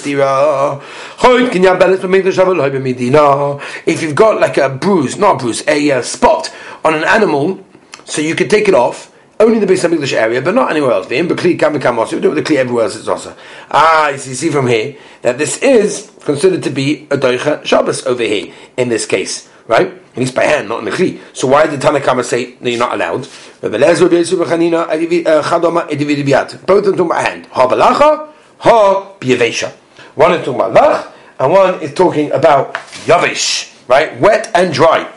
Medina. 2.79 3.57
If 3.85 4.01
you've 4.01 4.15
got 4.15 4.41
like 4.41 4.57
a 4.57 4.67
bruise, 4.69 5.17
not 5.17 5.35
a 5.35 5.37
bruise, 5.37 5.63
a 5.65 5.91
uh, 5.91 6.01
spot 6.01 6.53
on 6.83 6.93
an 6.93 7.05
animal, 7.05 7.63
so 8.03 8.21
you 8.21 8.35
can 8.35 8.49
take 8.49 8.67
it 8.67 8.73
off 8.73 9.13
only 9.39 9.59
the 9.59 9.65
Beis 9.65 9.87
Hamikdash 9.87 10.13
area, 10.13 10.41
but 10.41 10.55
not 10.55 10.71
anywhere 10.71 10.91
else. 10.91 11.07
The 11.07 11.15
Kli 11.21 11.59
kam 11.59 11.79
kam 11.79 11.99
also. 11.99 12.15
We 12.15 12.21
do 12.21 12.31
it 12.31 12.35
with 12.35 12.45
the 12.47 12.53
Kli 12.53 12.57
everywhere 12.57 12.85
else. 12.85 12.95
It's 12.95 13.07
also 13.07 13.35
ah. 13.71 14.09
You 14.09 14.17
see 14.17 14.49
from 14.49 14.67
here 14.67 14.95
that 15.21 15.37
this 15.37 15.57
is 15.59 16.11
considered 16.25 16.63
to 16.63 16.69
be 16.69 17.07
a 17.11 17.17
doicha 17.17 17.63
Shabbos 17.65 18.05
over 18.05 18.23
here 18.23 18.53
in 18.77 18.89
this 18.89 19.05
case, 19.05 19.47
right? 19.67 19.87
At 19.87 20.17
least 20.17 20.33
by 20.33 20.45
hand, 20.45 20.69
not 20.69 20.79
in 20.79 20.85
the 20.85 20.91
Kli. 20.91 21.19
So 21.33 21.47
why 21.47 21.67
did 21.67 21.79
Tanakama 21.79 22.23
say 22.23 22.53
that 22.53 22.69
you're 22.69 22.79
not 22.79 22.93
allowed? 22.93 23.27
Uh, 23.61 23.69
Both 23.69 23.73
of 23.73 24.15
them 26.85 26.97
talking 26.97 27.05
about 27.05 27.25
hand. 27.25 27.45
Ha 27.47 27.67
balacha, 27.67 28.29
ha 28.59 29.13
biyavesha. 29.19 29.71
One 30.15 30.33
is 30.33 30.43
talking 30.45 30.59
about 30.61 30.73
lach, 30.73 31.13
and 31.39 31.51
one 31.51 31.79
is 31.81 31.93
talking 31.93 32.31
about 32.31 32.73
yavish, 33.05 33.71
right? 33.87 34.19
Wet 34.19 34.49
and 34.55 34.73
dry. 34.73 35.07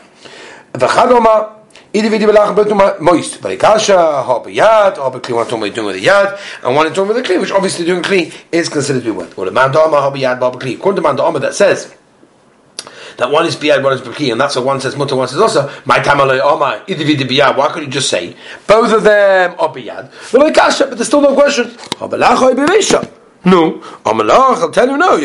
The 0.73 0.87
chadoma 0.87 1.60
Individu 1.93 2.25
belach 2.29 2.55
betum 2.55 3.01
moist. 3.01 3.41
Barikasha, 3.41 4.23
ha 4.23 4.39
b'yad, 4.39 4.95
ha 4.95 5.09
b'kli, 5.11 5.35
one 5.35 5.45
talking 5.45 5.73
doing 5.73 5.87
with 5.87 5.95
the 5.97 6.05
yad, 6.05 6.39
and 6.63 6.73
one 6.73 6.91
doing 6.93 7.09
with 7.09 7.17
the 7.17 7.23
kli, 7.23 7.37
which 7.39 7.51
obviously 7.51 7.85
doing 7.85 8.01
kli 8.01 8.33
is 8.49 8.69
considered 8.69 9.03
to 9.03 9.05
be 9.05 9.11
wet. 9.11 9.37
Or 9.37 9.43
the 9.43 9.51
man 9.51 9.71
dama, 9.73 9.99
ha 9.99 10.09
b'yad, 10.09 10.39
ba 10.39 10.51
b'kli. 10.51 10.75
According 10.75 10.95
to 10.95 11.01
man 11.01 11.17
dama 11.17 11.39
that 11.39 11.53
says, 11.53 11.93
that 13.17 13.29
one 13.29 13.45
is 13.45 13.57
biyad, 13.57 13.83
one 13.83 13.91
is 13.91 13.99
b'kli, 13.99 14.31
and 14.31 14.39
that's 14.39 14.55
what 14.55 14.63
one 14.63 14.79
says 14.79 14.95
mutter, 14.95 15.17
one 15.17 15.27
says 15.27 15.39
also, 15.39 15.69
my 15.83 15.99
tamaloi 15.99 16.39
oma, 16.39 16.81
individu 16.87 17.27
biyad, 17.27 17.57
why 17.57 17.67
could 17.67 17.83
you 17.83 17.89
just 17.89 18.09
say, 18.09 18.37
both 18.67 18.93
of 18.93 19.03
them 19.03 19.55
are 19.59 19.67
biyad? 19.67 20.09
But 20.31 20.95
there's 20.95 21.07
still 21.07 21.19
no 21.19 21.33
question. 21.33 21.71
Ha 21.97 22.07
b'lach, 22.07 22.37
ha 22.37 22.51
b'yad, 22.53 23.11
no, 23.43 23.79
Amalach, 24.05 24.57
I'll 24.57 24.71
tell 24.71 24.87
you 24.87 24.97
no, 24.97 25.17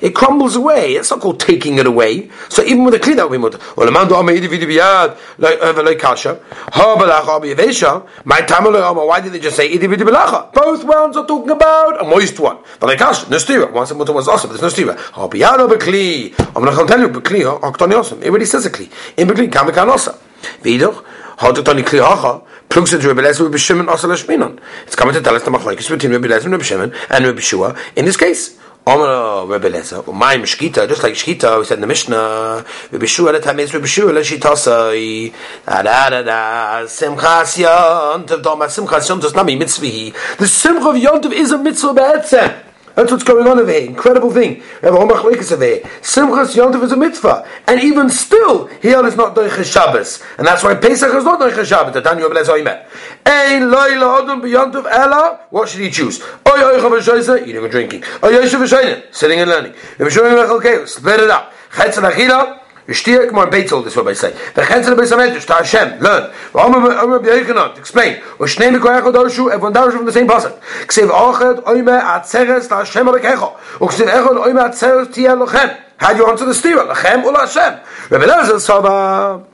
it 0.00 0.14
crumbles 0.14 0.54
away. 0.54 0.92
It's 0.92 1.10
not 1.10 1.20
called 1.20 1.40
taking 1.40 1.78
it 1.78 1.86
away. 1.86 2.30
So 2.48 2.62
even 2.62 2.84
with 2.84 2.94
a 2.94 3.00
clean 3.00 3.16
that 3.16 3.28
we 3.28 3.36
mut. 3.36 3.54
Well, 3.76 3.88
amando 3.88 4.16
ama 4.16 4.32
idi 4.32 4.48
vidi 4.48 4.66
biyad 4.66 5.16
uh, 5.42 5.82
like 5.82 5.98
kasha. 5.98 6.40
Ha 6.72 6.96
balach. 6.96 8.06
My 8.24 8.40
tamalo 8.42 8.80
uh, 8.80 8.90
ama. 8.90 9.04
Why 9.04 9.20
did 9.20 9.32
they 9.32 9.40
just 9.40 9.56
say 9.56 9.68
idi 9.68 9.88
vidi 9.88 10.04
balacha? 10.04 10.52
Both 10.52 10.84
ones 10.84 11.16
are 11.16 11.26
talking 11.26 11.50
about 11.50 12.00
a 12.00 12.04
moist 12.04 12.38
one. 12.38 12.58
But 12.78 12.86
like 12.88 12.98
kasha, 12.98 13.28
no 13.28 13.38
stira. 13.38 13.72
Once 13.72 13.92
mutter 13.94 14.12
was 14.12 14.28
awesome. 14.28 14.50
There's 14.50 14.62
no 14.62 14.68
stira. 14.68 14.96
Ha 14.96 15.28
biyad 15.28 15.58
over 15.58 15.76
kli. 15.76 16.30
Amalach, 16.30 16.78
I'll 16.78 16.86
tell 16.86 17.00
you 17.00 17.08
bekli. 17.08 17.44
Ha 17.44 17.58
oktani 17.58 17.98
awesome. 17.98 18.18
Everybody 18.18 18.44
says 18.44 18.66
a 18.66 18.70
kli. 18.70 18.88
In 19.16 19.26
bekli 19.26 19.50
kam 19.50 19.66
bekanosa. 19.66 20.16
Vidoch. 20.62 21.04
Ha 21.38 21.52
oktani 21.52 21.82
kli 21.82 21.98
hacha. 21.98 22.42
Plunks 22.68 22.92
into 22.92 23.08
Rebbe 23.08 23.22
Lezer, 23.22 23.44
Rebbe 23.44 23.56
Shimon, 23.56 23.88
Asal 23.88 24.10
Shminon. 24.10 24.60
It's 24.84 24.94
coming 24.94 25.14
to 25.14 25.22
tell 25.22 25.34
us 25.34 25.42
the 25.42 25.50
machlokes 25.50 25.88
between 25.88 26.12
Rebbe 26.12 26.28
Lezer 26.28 26.44
and 26.44 26.52
Rebbe 26.52 26.64
Shimon 26.64 26.92
and 27.08 27.24
Rebbe 27.24 27.40
Shua 27.40 27.74
in 27.96 28.04
this 28.04 28.16
case. 28.16 28.58
Omer 28.86 29.46
Rebbe 29.46 29.70
Lezer, 29.70 30.14
my 30.14 30.36
Shkita, 30.36 30.88
just 30.88 31.02
like 31.02 31.14
Shkita, 31.14 31.58
we 31.58 31.64
said 31.64 31.74
in 31.74 31.82
the 31.82 31.86
Mishnah, 31.86 32.64
Rebbe 32.90 33.06
Shua, 33.06 33.32
the 33.32 33.40
time 33.40 33.60
is 33.60 33.72
Rebbe 33.74 33.86
Shua, 33.86 34.12
le 34.12 34.20
Shitasa, 34.20 35.32
da 35.66 35.82
da 35.82 36.10
da 36.10 36.22
da, 36.22 36.84
Simchas 36.84 37.56
Yontav, 37.62 38.42
Doma 38.42 38.66
Simchas 38.66 39.08
Yontav, 39.08 39.34
Nami 39.34 39.58
Mitzvihi. 39.58 40.36
The 40.38 40.46
Simcha 40.46 40.88
of 40.88 40.96
Yontav 40.96 41.32
is 41.32 41.50
a 41.50 41.58
mitzvah 41.58 41.92
be'etzem. 41.92 42.67
That's 42.98 43.12
what's 43.12 43.22
going 43.22 43.46
on 43.46 43.60
over 43.60 43.70
here. 43.70 43.82
Incredible 43.82 44.32
thing. 44.32 44.54
We 44.54 44.88
have 44.88 44.94
a 44.94 44.98
Homach 44.98 45.24
over 45.24 45.64
here. 45.64 45.82
Simchas 46.02 46.56
Yontif 46.56 46.82
is 46.82 46.90
a 46.90 46.96
mitzvah. 46.96 47.46
And 47.68 47.80
even 47.80 48.10
still, 48.10 48.66
here 48.66 49.06
is 49.06 49.14
not 49.14 49.36
Doiches 49.36 49.72
Shabbos. 49.72 50.20
And 50.36 50.44
that's 50.44 50.64
why 50.64 50.74
Pesach 50.74 51.14
is 51.14 51.22
not 51.22 51.38
Doiches 51.38 51.66
Shabbos. 51.66 51.94
The 51.94 52.00
Tanya 52.00 52.24
Oblez 52.24 52.48
Oime. 52.48 52.84
Ein 53.24 53.70
loy 53.70 53.90
Odom 53.90 54.42
b'yontif 54.42 54.84
ela. 54.90 55.42
What 55.50 55.68
should 55.68 55.82
he 55.82 55.90
choose? 55.92 56.20
Oy 56.20 56.60
oy 56.60 56.80
chav 56.80 57.46
eating 57.46 57.62
and 57.62 57.70
drinking. 57.70 58.02
Oy 58.24 58.36
oy 58.36 58.46
shav 58.46 59.14
sitting 59.14 59.38
and 59.38 59.48
learning. 59.48 59.74
If 60.00 60.88
split 60.90 61.20
it 61.20 61.30
up. 61.30 61.52
Chetz 61.70 61.98
and 61.98 62.67
Yishtir 62.88 63.28
Kmar 63.28 63.50
Beitel, 63.50 63.84
this 63.84 63.92
is 63.92 63.96
what 63.98 64.08
I 64.08 64.14
say. 64.14 64.32
The 64.54 64.62
Chenzel 64.62 64.96
Beis 64.96 65.12
HaMedrash, 65.12 65.46
to 65.46 65.52
Hashem, 65.52 66.00
learn. 66.00 66.32
Omer 66.54 67.18
B'Yechanon, 67.18 67.76
explain. 67.76 68.16
Ushnei 68.38 68.70
Mikoyach 68.74 69.02
Odorshu, 69.02 69.50
everyone 69.52 69.74
darshu 69.74 69.98
from 69.98 70.06
the 70.06 70.12
same 70.12 70.26
pasuk. 70.26 70.58
Ksev 70.86 71.10
Ochet 71.10 71.62
Oime 71.64 72.00
Atzeres 72.00 72.66
Ta 72.66 72.78
Hashem 72.78 73.06
Alekecho. 73.06 73.58
Uksev 73.78 74.06
Echon 74.06 74.38
Oime 74.42 74.70
Atzeres 74.70 75.12
Tia 75.12 75.36
Lochem. 75.36 75.78
How 75.98 76.12
do 76.14 76.20
you 76.20 76.26
answer 76.30 76.46
the 76.46 76.52
stira? 76.52 76.90
Lachem 76.90 77.24
or 77.24 77.34
Hashem? 77.38 77.80
Rebbe 78.10 78.24
Lezer 78.24 78.58
Saba. 78.58 79.44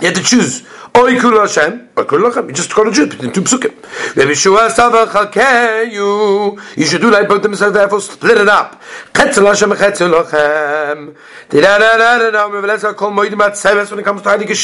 You 0.00 0.06
have 0.06 0.16
to 0.16 0.22
choose. 0.22 0.62
Oy 0.96 1.18
kul 1.20 1.38
Hashem, 1.38 1.90
or 1.94 2.06
kul 2.06 2.20
Lachem. 2.20 2.48
You 2.48 2.54
just 2.54 2.74
got 2.74 2.84
to 2.84 2.90
choose 2.90 3.10
between 3.10 3.30
two 3.30 3.42
psukim. 3.42 4.16
Rebbe 4.16 4.34
Shua 4.34 4.70
Sava 4.70 5.04
Chakeyu. 5.04 6.58
You 6.74 6.86
should 6.86 7.02
do 7.02 7.10
like 7.10 7.28
both 7.28 7.42
them, 7.42 7.54
so 7.54 7.70
therefore 7.70 8.00
split 8.00 8.38
it 8.38 8.48
up. 8.48 8.80
Chetzel 9.12 9.44
Chetzel 9.76 10.10
Lachem. 10.10 11.14
When 11.48 11.64
it 13.98 14.04
comes 14.04 14.22
to 14.22 14.28
Heilige 14.28 14.56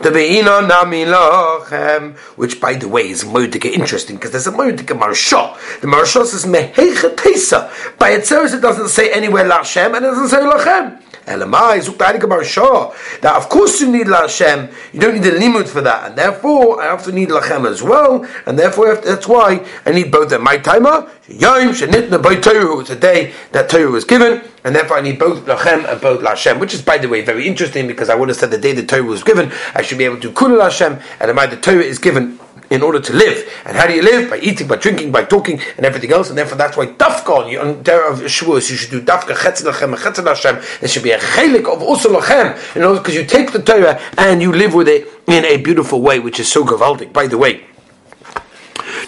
Ve'ina 0.00 0.66
Nami 0.66 1.04
Lachem, 1.04 2.16
which 2.36 2.60
by 2.60 2.74
the 2.74 2.88
way 2.88 3.08
is 3.08 3.22
Moedike 3.22 3.66
interesting, 3.66 4.16
because 4.16 4.32
there's 4.32 4.48
a 4.48 4.52
Moedike 4.52 4.98
Marsha. 4.98 5.80
The 5.80 5.86
Marsha 5.86 6.24
says 6.24 6.44
Mehecha 6.44 7.14
Tesa. 7.14 7.98
By 7.98 8.10
itself 8.10 8.52
it 8.52 8.60
doesn't 8.60 8.88
say 8.88 9.12
anywhere 9.12 9.48
Lachem, 9.48 9.96
and 9.96 10.04
it 10.04 10.08
doesn't 10.08 10.28
say 10.28 10.38
Lachem. 10.38 11.02
Elamai, 11.26 11.80
Zuk 11.82 13.20
That 13.20 13.34
of 13.34 13.48
course 13.48 13.80
you 13.80 13.90
need 13.90 14.06
Lashem, 14.06 14.72
you 14.92 15.00
don't 15.00 15.14
need 15.14 15.24
the 15.24 15.35
limud 15.36 15.68
for 15.68 15.80
that, 15.82 16.08
and 16.08 16.18
therefore 16.18 16.82
I 16.82 16.88
also 16.88 17.12
need 17.12 17.28
Lachem 17.28 17.68
as 17.68 17.82
well, 17.82 18.26
and 18.46 18.58
therefore 18.58 18.96
that's 18.96 19.26
why 19.28 19.64
I 19.84 19.92
need 19.92 20.10
both 20.10 20.30
them. 20.30 20.42
My 20.42 20.58
timer, 20.58 21.10
Yom 21.28 21.72
Shenitna 21.72 22.22
by 22.22 22.36
Torah, 22.36 22.80
it's 22.80 22.90
a 22.90 22.96
day 22.96 23.32
that 23.52 23.68
Torah 23.68 23.90
was 23.90 24.04
given, 24.04 24.42
and 24.64 24.74
therefore 24.74 24.98
I 24.98 25.00
need 25.00 25.18
both 25.18 25.44
Lachem 25.46 25.90
and 25.90 26.00
both 26.00 26.20
Lashem, 26.20 26.58
which 26.58 26.74
is 26.74 26.82
by 26.82 26.98
the 26.98 27.08
way 27.08 27.20
very 27.22 27.46
interesting 27.46 27.86
because 27.86 28.08
I 28.08 28.14
would 28.14 28.28
have 28.28 28.36
said 28.36 28.50
the 28.50 28.58
day 28.58 28.72
the 28.72 28.84
Torah 28.84 29.02
was 29.02 29.22
given, 29.22 29.52
I 29.74 29.82
should 29.82 29.98
be 29.98 30.04
able 30.04 30.20
to 30.20 30.32
Kul 30.32 30.50
Lashem, 30.50 31.02
and 31.20 31.52
the 31.52 31.56
Torah 31.56 31.82
is 31.82 31.98
given 31.98 32.35
in 32.70 32.82
order 32.82 33.00
to 33.00 33.12
live. 33.12 33.48
And 33.64 33.76
how 33.76 33.86
do 33.86 33.94
you 33.94 34.02
live? 34.02 34.30
By 34.30 34.38
eating, 34.38 34.66
by 34.66 34.76
drinking, 34.76 35.12
by 35.12 35.24
talking, 35.24 35.60
and 35.76 35.86
everything 35.86 36.12
else. 36.12 36.28
And 36.28 36.38
therefore, 36.38 36.58
that's 36.58 36.76
why 36.76 36.86
dafka 36.86 37.50
you 37.50 37.60
on 37.60 37.82
day 37.82 37.94
of 37.94 38.20
Shavuos, 38.20 38.70
you 38.70 38.76
should 38.76 38.90
do 38.90 39.00
dafka 39.00 39.34
chetzel 39.34 39.72
lachem 39.72 39.96
chetzel 39.96 40.26
Hashem. 40.26 40.56
There 40.80 40.88
should 40.88 41.02
be 41.02 41.12
a 41.12 41.18
chelik 41.18 41.72
of 41.72 41.80
usul 41.80 42.20
lachem, 42.20 42.76
in 42.76 42.82
order 42.82 43.00
because 43.00 43.14
you 43.14 43.24
take 43.24 43.52
the 43.52 43.62
Torah 43.62 44.00
and 44.18 44.42
you 44.42 44.52
live 44.52 44.74
with 44.74 44.88
it 44.88 45.08
in 45.26 45.44
a 45.44 45.56
beautiful 45.58 46.00
way, 46.00 46.18
which 46.18 46.40
is 46.40 46.50
so 46.50 46.64
gavaldic. 46.64 47.12
By 47.12 47.26
the 47.26 47.38
way. 47.38 47.64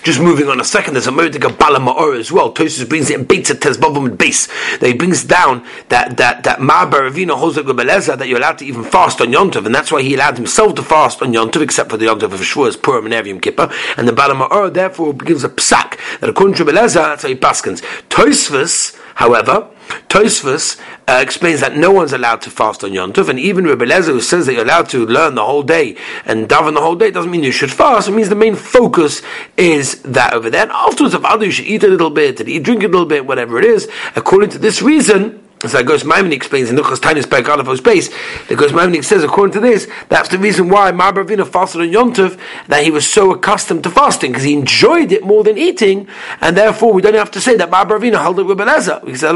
Just 0.09 0.21
moving 0.21 0.49
on 0.49 0.59
a 0.59 0.65
second, 0.65 0.95
there's 0.95 1.07
a 1.07 1.13
Bala 1.13 1.79
Ma'or 1.79 2.19
as 2.19 2.33
well. 2.33 2.51
Tosfos 2.51 2.89
brings 2.89 3.11
it 3.11 3.21
in 3.21 3.27
Beitza 3.27 4.07
and 4.07 4.17
base. 4.17 4.47
That 4.79 4.87
he 4.87 4.95
brings 4.95 5.23
down 5.23 5.67
that 5.91 6.17
that 6.17 6.45
that 6.45 6.61
Ma'bar 6.61 7.11
Ravina 7.11 7.33
holds 7.33 7.57
that 7.57 8.27
you're 8.27 8.39
allowed 8.39 8.57
to 8.57 8.65
even 8.65 8.85
fast 8.85 9.21
on 9.21 9.27
Yontov, 9.27 9.67
and 9.67 9.75
that's 9.75 9.93
why 9.93 10.01
he 10.01 10.15
allowed 10.15 10.39
himself 10.39 10.77
to 10.77 10.83
fast 10.83 11.21
on 11.21 11.35
Yontov, 11.35 11.61
except 11.61 11.91
for 11.91 11.99
the 11.99 12.07
Yontov 12.07 12.33
of 12.33 12.41
Shavuos, 12.41 12.83
Purim, 12.83 13.05
and 13.05 13.13
Evium 13.13 13.43
Kippur. 13.43 13.71
And 13.99 14.09
the 14.09 14.15
Bala 14.15 14.33
Ma'or 14.33 14.73
therefore 14.73 15.13
gives 15.13 15.45
a 15.45 15.51
psak 15.51 15.99
that 16.21 16.31
according 16.31 16.55
to 16.55 16.65
Beleza, 16.65 16.95
that's 16.95 17.25
how 17.25 17.29
he 17.29 17.35
paskins. 17.35 17.83
Tosfos, 18.09 18.99
however, 19.17 19.69
Tosfos 20.09 20.81
uh, 21.07 21.21
explains 21.23 21.61
that 21.61 21.77
no 21.77 21.91
one's 21.91 22.13
allowed 22.13 22.41
to 22.43 22.51
fast 22.51 22.85
on 22.85 22.93
Yom 22.93 23.13
Tov, 23.13 23.29
and 23.29 23.39
even 23.39 23.65
Rebbe 23.65 23.87
Lezer, 23.87 24.09
who 24.09 24.21
says 24.21 24.47
that 24.47 24.55
you're 24.55 24.65
allowed 24.65 24.89
to 24.91 25.07
learn 25.07 25.35
the 25.35 25.45
whole 25.45 25.63
day 25.63 25.97
and 26.25 26.49
daven 26.49 26.75
the 26.75 26.81
whole 26.81 26.97
day, 26.97 27.11
doesn't 27.11 27.31
mean 27.31 27.43
you 27.43 27.53
should 27.53 27.73
fast. 27.73 28.09
It 28.09 28.13
means 28.13 28.29
the 28.29 28.35
main 28.35 28.55
focus 28.55 29.23
is 29.57 30.03
that 30.03 30.35
over 30.35 30.51
there. 30.51 30.63
And 30.63 30.73
afterwards, 30.73 31.15
if 31.15 31.25
other 31.25 31.47
you 31.47 31.51
should 31.51 31.67
eat 31.67 31.83
a 31.85 31.89
little 31.89 32.11
bit 32.11 32.41
and 32.41 32.49
eat, 32.49 32.63
drink 32.63 32.83
a 32.83 32.89
little 32.89 33.07
bit, 33.07 33.27
whatever 33.27 33.59
it 33.59 33.65
is, 33.65 33.89
according 34.17 34.51
to 34.51 34.59
this 34.59 34.83
reason, 34.83 35.43
as 35.43 35.48
so 35.63 35.83
Hagahos 35.83 36.05
Maimonios 36.05 36.35
explains 36.35 36.71
in 36.71 36.77
Nuchas 36.77 36.99
Tainis 36.99 37.29
Perk 37.29 37.49
Aleph 37.49 37.79
space, 37.79 38.09
the 38.47 38.55
Hagahos 38.55 38.71
Maimonios 38.71 39.05
says, 39.05 39.25
according 39.25 39.53
to 39.55 39.61
this, 39.61 39.89
that's 40.09 40.29
the 40.29 40.39
reason 40.39 40.69
why 40.69 40.93
Marbavina 40.93 41.47
fasted 41.47 41.81
on 41.81 41.91
Yom 41.91 42.13
Tov, 42.13 42.39
that 42.69 42.85
he 42.85 42.91
was 42.91 43.11
so 43.11 43.33
accustomed 43.33 43.83
to 43.83 43.91
fasting, 43.91 44.31
because 44.31 44.45
he 44.45 44.55
enjoyed 44.55 45.11
it 45.11 45.25
more 45.25 45.43
than 45.43 45.59
eating, 45.59 46.07
and 46.41 46.57
therefore 46.57 46.93
we 46.93 47.03
don't 47.03 47.15
have 47.15 47.31
to 47.33 47.41
say 47.41 47.57
that 47.57 47.71
Marbavina 47.71 48.21
held 48.21 48.39
it 48.39 48.45
with 48.45 48.59
Beleza. 48.59 49.03
We 49.03 49.13
can 49.13 49.19
say. 49.19 49.29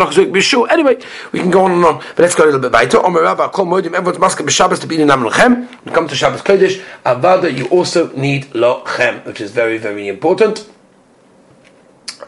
Anyway, 0.70 0.98
we 1.32 1.40
can 1.40 1.50
go 1.50 1.64
on 1.64 1.72
and 1.72 1.84
on, 1.84 1.96
but 1.98 2.18
let's 2.18 2.34
go 2.34 2.44
a 2.44 2.46
little 2.46 2.60
bit 2.60 2.72
weiter. 2.72 3.04
Omer 3.04 3.22
Rabba, 3.22 3.48
Kol 3.48 3.66
Moedim, 3.66 3.94
everyone's 3.94 4.18
masked 4.18 4.42
b'Shabbos 4.42 4.80
to 4.80 4.86
be 4.86 5.00
in 5.00 5.08
Nam 5.08 5.22
Lochem. 5.22 5.68
When 5.84 6.04
it 6.04 6.08
to 6.08 6.14
Shabbos 6.14 6.42
Kodesh, 6.42 6.82
Avada, 7.04 7.54
you 7.54 7.66
also 7.66 8.12
need 8.12 8.44
Lochem, 8.52 9.24
which 9.26 9.40
is 9.40 9.50
very, 9.50 9.78
very 9.78 10.08
important. 10.08 10.68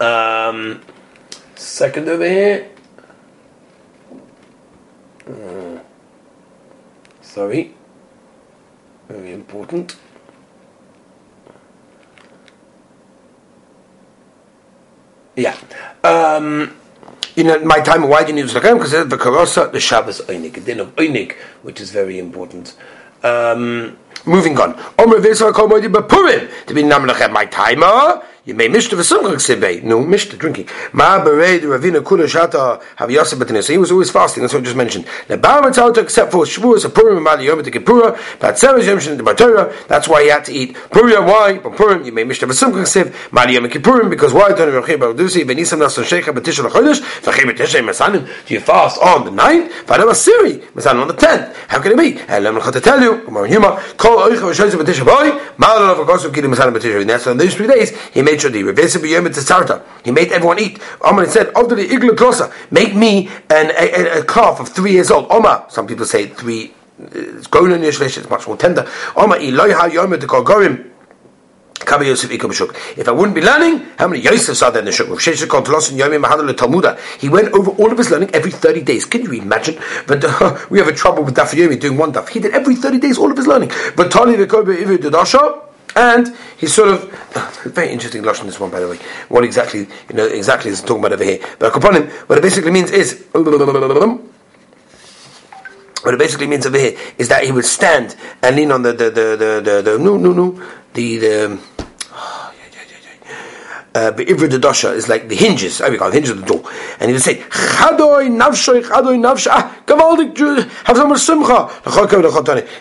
Um, 0.00 0.82
second 1.54 2.08
over 2.08 2.28
here. 2.28 2.73
Uh, 5.28 5.78
sorry. 7.20 7.74
Very 9.08 9.32
important. 9.32 9.96
Yeah. 15.36 15.56
Um, 16.04 16.76
in 17.36 17.66
my 17.66 17.80
time, 17.80 18.08
why 18.08 18.22
do 18.22 18.28
you 18.28 18.44
need 18.44 18.48
to 18.48 18.60
Because 18.60 18.92
the 18.92 19.16
Karosa, 19.16 19.72
the 19.72 19.80
Shabbos 19.80 20.20
Oinik, 20.22 20.54
the 20.54 20.60
din 20.60 20.80
of 20.80 20.94
Oinik, 20.96 21.32
which 21.62 21.80
is 21.80 21.90
very 21.90 22.18
important. 22.18 22.76
Um, 23.22 23.98
moving 24.26 24.58
on. 24.58 24.74
Omer 24.98 25.18
Vesar 25.18 25.52
Komoidi 25.52 25.92
Bepurim, 25.92 26.66
to 26.66 26.74
be 26.74 26.82
Namlechem, 26.82 27.32
my 27.32 27.46
timer. 27.46 28.22
You 28.46 28.52
may 28.52 28.68
mish 28.68 28.90
the 28.90 28.96
v'sumchak 28.96 29.36
sibei. 29.36 29.82
No, 29.82 30.02
mish 30.02 30.28
the 30.28 30.36
drinking. 30.36 30.68
Ma 30.92 31.18
berei 31.18 31.58
the 31.58 31.66
ravina 31.66 32.02
kula 32.02 32.26
shata 32.26 32.82
have 32.96 33.10
yosef 33.10 33.38
b'tenis. 33.38 33.70
He 33.70 33.78
was 33.78 33.90
always 33.90 34.10
fasting. 34.10 34.42
That's 34.42 34.52
what 34.52 34.60
I 34.60 34.64
just 34.64 34.76
mentioned. 34.76 35.06
The 35.28 35.38
bar 35.38 35.62
mitzvah 35.62 35.98
except 35.98 36.30
for 36.30 36.44
shavuos, 36.44 36.84
a 36.84 36.90
purim, 36.90 37.16
and 37.16 37.24
mali 37.24 37.46
yom 37.46 37.62
Kippura, 37.62 38.20
but 38.38 38.58
seven 38.58 38.84
yom 38.84 39.00
shen 39.00 39.16
the 39.16 39.22
batera. 39.22 39.72
That's 39.88 40.08
why 40.08 40.24
he 40.24 40.28
had 40.28 40.44
to 40.44 40.52
eat 40.52 40.74
purim. 40.90 41.24
Why? 41.24 41.56
But 41.56 41.74
purim, 41.76 42.04
you 42.04 42.12
may 42.12 42.24
mish 42.24 42.38
the 42.38 42.44
v'sumchak 42.44 42.86
sib 42.86 43.14
mali 43.32 43.54
yom 43.54 43.64
kippurim 43.64 44.10
because 44.10 44.34
why? 44.34 44.50
Don't 44.50 44.74
you 44.74 44.98
barudusi 44.98 45.44
v'nisam 45.44 45.78
nasan 45.78 46.04
sheikha 46.04 46.34
b'tishal 46.34 46.68
chodesh 46.68 47.00
v'chem 47.00 47.50
b'tishay 47.50 47.80
masanim. 47.80 48.28
Do 48.46 48.52
you 48.52 48.60
fast 48.60 49.00
on 49.00 49.24
the 49.24 49.30
ninth? 49.30 49.72
V'adam 49.86 50.10
asiri 50.10 50.60
masanim 50.72 51.00
on 51.00 51.08
the 51.08 51.14
tenth. 51.14 51.56
How 51.68 51.80
can 51.80 51.92
it 51.92 51.96
be? 51.96 52.20
Elam 52.28 52.58
l'chat 52.58 52.82
tell 52.82 53.00
you. 53.00 53.24
Gemara 53.24 53.50
Yuma 53.50 53.82
kol 53.96 54.18
oicha 54.18 54.52
v'shoyz 54.52 54.72
b'tishay 54.72 55.06
boy. 55.06 55.30
Ma'al 55.56 55.98
of 55.98 56.06
gosu 56.06 56.30
kidim 56.30 56.54
masanim 56.54 56.76
b'tishay. 56.76 57.00
And 57.00 57.08
that's 57.08 57.26
on 57.26 57.38
these 57.38 57.54
three 57.54 57.68
days 57.68 57.98
he 58.12 58.20
made 58.20 58.33
He 60.04 60.10
made 60.10 60.32
everyone 60.32 60.58
eat. 60.58 60.80
Omar 61.00 61.26
said, 61.26 61.48
"Of 61.48 61.68
the 61.68 61.76
make 62.70 62.94
me 62.94 63.28
an, 63.50 63.70
a, 63.70 64.20
a, 64.20 64.24
calf 64.24 64.60
of 64.60 64.68
three 64.68 64.92
years 64.92 65.10
old." 65.10 65.26
Omar, 65.30 65.66
some 65.68 65.86
people 65.86 66.06
say 66.06 66.26
three. 66.26 66.72
It's 66.98 67.48
grown 67.48 67.72
in 67.72 67.80
Yishlesh, 67.80 68.18
it's 68.18 68.30
much 68.30 68.46
more 68.46 68.56
tender. 68.56 68.88
Omar. 69.16 69.38
If 71.86 73.08
I 73.08 73.10
wouldn't 73.10 73.34
be 73.34 73.42
learning, 73.42 73.86
how 73.98 74.08
many 74.08 74.22
Yosefs 74.22 74.62
are 74.62 74.70
there 74.70 74.80
in 74.80 74.86
the 74.86 74.92
Shuk? 74.92 75.08
He 77.20 77.28
went 77.28 77.52
over 77.52 77.70
all 77.72 77.92
of 77.92 77.98
his 77.98 78.10
learning 78.10 78.30
every 78.32 78.50
30 78.50 78.82
days. 78.82 79.04
Can 79.04 79.22
you 79.22 79.32
imagine? 79.32 79.78
But 80.06 80.24
uh, 80.24 80.58
we 80.70 80.78
have 80.78 80.88
a 80.88 80.92
trouble 80.92 81.24
with 81.24 81.36
Daf 81.36 81.50
Yomi 81.50 81.78
doing 81.78 81.98
one 81.98 82.12
Daf. 82.12 82.28
He 82.28 82.40
did 82.40 82.52
every 82.54 82.76
30 82.76 82.98
days 83.00 83.18
all 83.18 83.30
of 83.30 83.36
his 83.36 83.46
learning. 83.46 83.70
But 83.96 84.10
Tali 84.10 84.36
and 85.96 86.36
he's 86.56 86.74
sort 86.74 86.88
of 86.88 87.10
very 87.64 87.90
interesting 87.90 88.22
lashon 88.22 88.44
this 88.46 88.58
one 88.58 88.70
by 88.70 88.80
the 88.80 88.88
way. 88.88 88.98
What 89.28 89.44
exactly 89.44 89.80
you 89.80 90.14
know 90.14 90.26
exactly 90.26 90.70
is 90.70 90.80
talking 90.80 90.98
about 91.04 91.12
over 91.12 91.24
here? 91.24 91.38
But 91.58 91.76
upon 91.76 91.96
him, 91.96 92.08
what 92.26 92.38
it 92.38 92.42
basically 92.42 92.70
means 92.70 92.90
is 92.90 93.24
what 93.32 93.46
it 96.14 96.18
basically 96.18 96.46
means 96.46 96.66
over 96.66 96.78
here 96.78 96.96
is 97.18 97.28
that 97.28 97.44
he 97.44 97.52
would 97.52 97.64
stand 97.64 98.16
and 98.42 98.56
lean 98.56 98.72
on 98.72 98.82
the 98.82 98.92
the 98.92 99.10
the 99.10 99.36
the, 99.64 99.82
the, 99.82 99.98
no 99.98 100.16
no 100.16 100.32
no 100.32 100.62
the 100.92 101.18
the 101.18 101.58
uh, 103.94 104.10
Be'ivra 104.10 104.50
the 104.50 104.58
Dasha 104.58 104.92
is 104.92 105.08
like 105.08 105.28
the 105.28 105.36
hinges, 105.36 105.80
I 105.80 105.86
recall, 105.86 106.08
the 106.08 106.14
hinges 106.16 106.30
of 106.30 106.40
the 106.40 106.46
door. 106.46 106.64
And 106.98 107.08
he 107.08 107.12
would 107.12 107.22
say, 107.22 107.36
Chadoi 107.36 108.28
nafshoy, 108.28 108.82
Chadoi 108.82 109.18
nafshoy, 109.20 109.50
ah, 109.52 109.73
Have 109.86 110.96
some 110.96 111.16
simcha. 111.16 111.70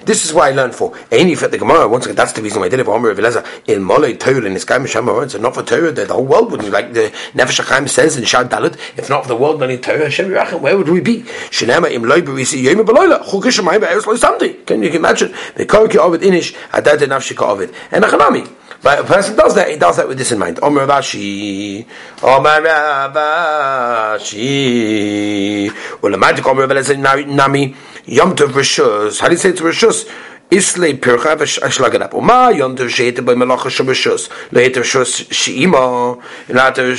This 0.05 0.25
is 0.25 0.33
why 0.33 0.49
I 0.49 0.51
learned 0.51 0.73
for. 0.73 0.93
Any 1.11 1.35
for 1.35 1.49
the 1.49 1.57
Gemara, 1.57 1.87
once 1.87 2.05
again, 2.05 2.15
that's 2.15 2.31
the 2.31 2.41
reason 2.41 2.61
why 2.61 2.67
I 2.67 2.69
did 2.69 2.79
it 2.79 2.85
for 2.85 2.95
Omer 2.95 3.09
of 3.09 3.17
Elazar. 3.17 3.45
In 3.67 3.83
Molay 3.83 4.17
Torah, 4.17 4.45
in 4.45 4.53
this 4.53 4.63
guy 4.63 4.77
Mishama, 4.77 5.23
it's 5.23 5.35
not 5.35 5.53
for 5.53 5.63
Torah, 5.63 5.91
the, 5.91 6.05
whole 6.05 6.25
world 6.25 6.51
wouldn't 6.51 6.71
like 6.71 6.93
the 6.93 7.11
Nefesh 7.33 7.61
HaChaim 7.61 7.89
says 7.89 8.15
in 8.17 8.23
Shad 8.23 8.49
Dalit, 8.49 8.77
if 8.97 9.09
not 9.09 9.23
for 9.23 9.29
the 9.29 9.35
world, 9.35 9.61
only 9.61 9.77
Torah, 9.77 10.05
Hashem 10.05 10.29
Yerachim, 10.29 10.61
where 10.61 10.77
would 10.77 10.87
we 10.87 11.01
be? 11.01 11.23
Shinema 11.23 11.91
im 11.91 12.03
loy 12.03 12.21
berisi 12.21 12.63
yom 12.63 12.85
beloyla, 12.85 13.21
chukish 13.23 13.59
shemayim 13.59 13.81
be'eres 13.81 14.07
loy 14.07 14.15
samdi. 14.15 14.65
Can 14.65 14.81
you 14.81 14.89
imagine? 14.89 15.33
The 15.55 15.65
Korki 15.65 15.97
Ovid 15.97 16.21
Inish, 16.21 16.55
Adad 16.71 16.99
Nafshika 16.99 17.45
Ovid. 17.47 17.73
And 17.91 18.05
Achanami. 18.05 18.49
But 18.83 18.99
a 18.99 19.03
person 19.05 19.35
does 19.37 19.55
that, 19.55 19.69
he 19.69 19.77
does 19.77 19.95
that 19.95 20.09
with 20.09 20.17
this 20.17 20.33
in 20.33 20.39
mind. 20.39 20.59
Omer 20.61 20.85
Rashi, 20.85 21.85
Omer 22.21 22.61
Rashi, 23.15 24.39
Ulamadik 26.01 26.45
Omer 26.45 26.67
Nami, 26.97 27.75
Yom 28.05 28.35
Tov 28.35 28.49
Rishus. 28.49 29.19
How 29.19 29.27
do 29.27 29.33
you 29.33 29.37
say 29.37 29.49
it 29.49 29.57
to 29.57 29.63
Rishus? 29.63 30.09
Isle 30.53 30.93
pircha 30.97 31.35
v'shlagad 31.35 32.13
Uma 32.13 32.51
yonter 32.53 32.87
sheite 32.87 33.25
by 33.25 33.33
melacha 33.33 33.69
shabashus. 33.71 34.29
Later 34.51 34.81
shus 34.81 35.25
sheima. 35.29 36.21
Later 36.47 36.91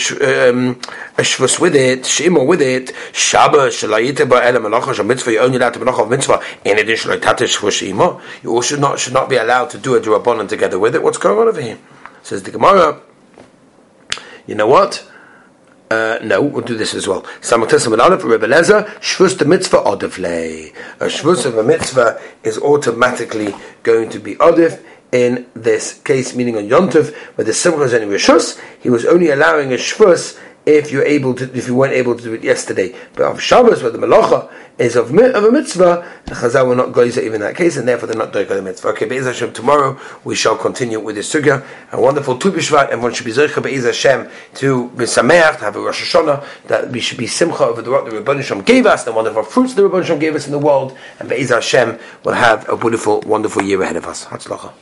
um, 0.50 0.74
shvus 1.18 1.60
with 1.60 1.76
it. 1.76 2.02
Sheima 2.02 2.44
with 2.44 2.60
it. 2.60 2.92
Shabbat 3.12 3.70
shalayite 3.70 4.28
by 4.28 4.44
ele 4.44 4.58
melacha 4.58 4.92
shamitzvah. 4.92 5.32
You 5.32 5.38
only 5.38 5.58
allowed 5.58 5.74
to 5.74 5.80
melacha 5.80 6.02
of 6.02 6.10
mitzvah. 6.10 6.40
In 6.64 6.78
addition, 6.78 7.12
like 7.12 7.20
tatish 7.20 7.54
for 7.56 7.68
sheima. 7.68 8.20
You 8.42 8.50
also 8.50 8.74
should 8.74 8.80
not 8.80 8.98
should 8.98 9.12
not 9.12 9.28
be 9.28 9.36
allowed 9.36 9.70
to 9.70 9.78
do 9.78 9.94
a 9.94 10.00
drabanan 10.00 10.48
together 10.48 10.80
with 10.80 10.96
it. 10.96 11.02
What's 11.04 11.18
going 11.18 11.38
on 11.38 11.46
over 11.46 11.60
here? 11.60 11.78
Says 12.24 12.42
the 12.42 12.50
Gemara. 12.50 13.00
You 14.48 14.56
know 14.56 14.66
what? 14.66 15.08
Uh, 15.94 16.18
no, 16.24 16.42
we'll 16.42 16.60
do 16.62 16.76
this 16.76 16.92
as 16.92 17.06
well. 17.06 17.22
Samatis 17.40 17.88
with 17.88 18.00
Aleph, 18.00 18.22
Shvus 18.22 19.38
the 19.38 19.44
mitzvah 19.44 19.76
odivle. 19.76 20.74
A 20.98 21.04
Shvus 21.04 21.46
of 21.46 21.56
a 21.56 21.62
mitzvah 21.62 22.20
is 22.42 22.58
automatically 22.58 23.54
going 23.84 24.08
to 24.10 24.18
be 24.18 24.34
odif 24.36 24.82
in 25.12 25.46
this 25.54 26.00
case, 26.02 26.34
meaning 26.34 26.56
on 26.56 26.64
Yontif, 26.64 27.14
where 27.36 27.44
the 27.44 27.52
Simcha 27.52 27.82
is 27.82 27.94
only 27.94 28.16
Rishus, 28.16 28.60
he 28.80 28.90
was 28.90 29.04
only 29.06 29.30
allowing 29.30 29.72
a 29.72 29.76
Shvus 29.76 30.36
if 30.66 30.90
you're 30.90 31.04
able 31.04 31.32
to, 31.34 31.44
if 31.56 31.68
you 31.68 31.76
weren't 31.76 31.92
able 31.92 32.16
to 32.16 32.22
do 32.24 32.32
it 32.32 32.42
yesterday. 32.42 32.92
But 33.14 33.26
of 33.26 33.40
Shabbos, 33.40 33.80
where 33.80 33.92
the 33.92 33.98
Malacha 33.98 34.50
is 34.78 34.96
of, 34.96 35.16
of 35.16 35.44
a 35.44 35.52
mitzvah, 35.52 36.06
the 36.26 36.34
Chazal 36.34 36.66
will 36.66 36.74
not 36.74 36.92
go 36.92 37.04
even 37.04 37.34
in 37.34 37.40
that 37.40 37.56
case, 37.56 37.76
and 37.76 37.86
therefore 37.86 38.08
they're 38.08 38.16
not 38.16 38.32
doing 38.32 38.48
the 38.48 38.60
mitzvah. 38.60 38.88
Okay, 38.88 39.06
Be'ez 39.06 39.26
Hashem, 39.26 39.52
tomorrow 39.52 39.98
we 40.24 40.34
shall 40.34 40.56
continue 40.56 40.98
with 40.98 41.14
this 41.14 41.32
sugya. 41.32 41.64
A 41.92 42.00
wonderful 42.00 42.38
Tu 42.38 42.50
B'Shvat, 42.50 42.88
everyone 42.88 43.14
should 43.14 43.26
be 43.26 43.32
Zercha 43.32 43.62
Be'ez 43.62 43.84
Hashem 43.84 44.28
to 44.54 44.88
be 44.90 45.04
Sameach, 45.04 45.58
to 45.58 45.64
have 45.64 45.76
a 45.76 45.80
Rosh 45.80 46.14
Hashanah, 46.14 46.44
that 46.66 46.90
we 46.90 47.00
should 47.00 47.18
be 47.18 47.26
Simcha 47.26 47.64
over 47.64 47.82
the 47.82 47.90
what 47.90 48.04
the 48.04 48.10
Rebbeinu 48.10 48.42
Shem 48.42 48.62
gave 48.62 48.86
us, 48.86 49.04
the 49.04 49.12
wonderful 49.12 49.44
fruits 49.44 49.74
the 49.74 49.82
Rebbeinu 49.82 50.04
Shem 50.04 50.18
gave 50.18 50.34
us 50.34 50.46
in 50.46 50.52
the 50.52 50.58
world, 50.58 50.96
and 51.20 51.28
Be'ez 51.28 51.50
Hashem 51.50 51.98
will 52.24 52.32
have 52.32 52.68
a 52.68 52.74
wonderful, 52.74 53.20
wonderful 53.20 53.62
year 53.62 53.80
ahead 53.82 53.96
of 53.96 54.06
us. 54.06 54.24
Hatzlacha. 54.26 54.72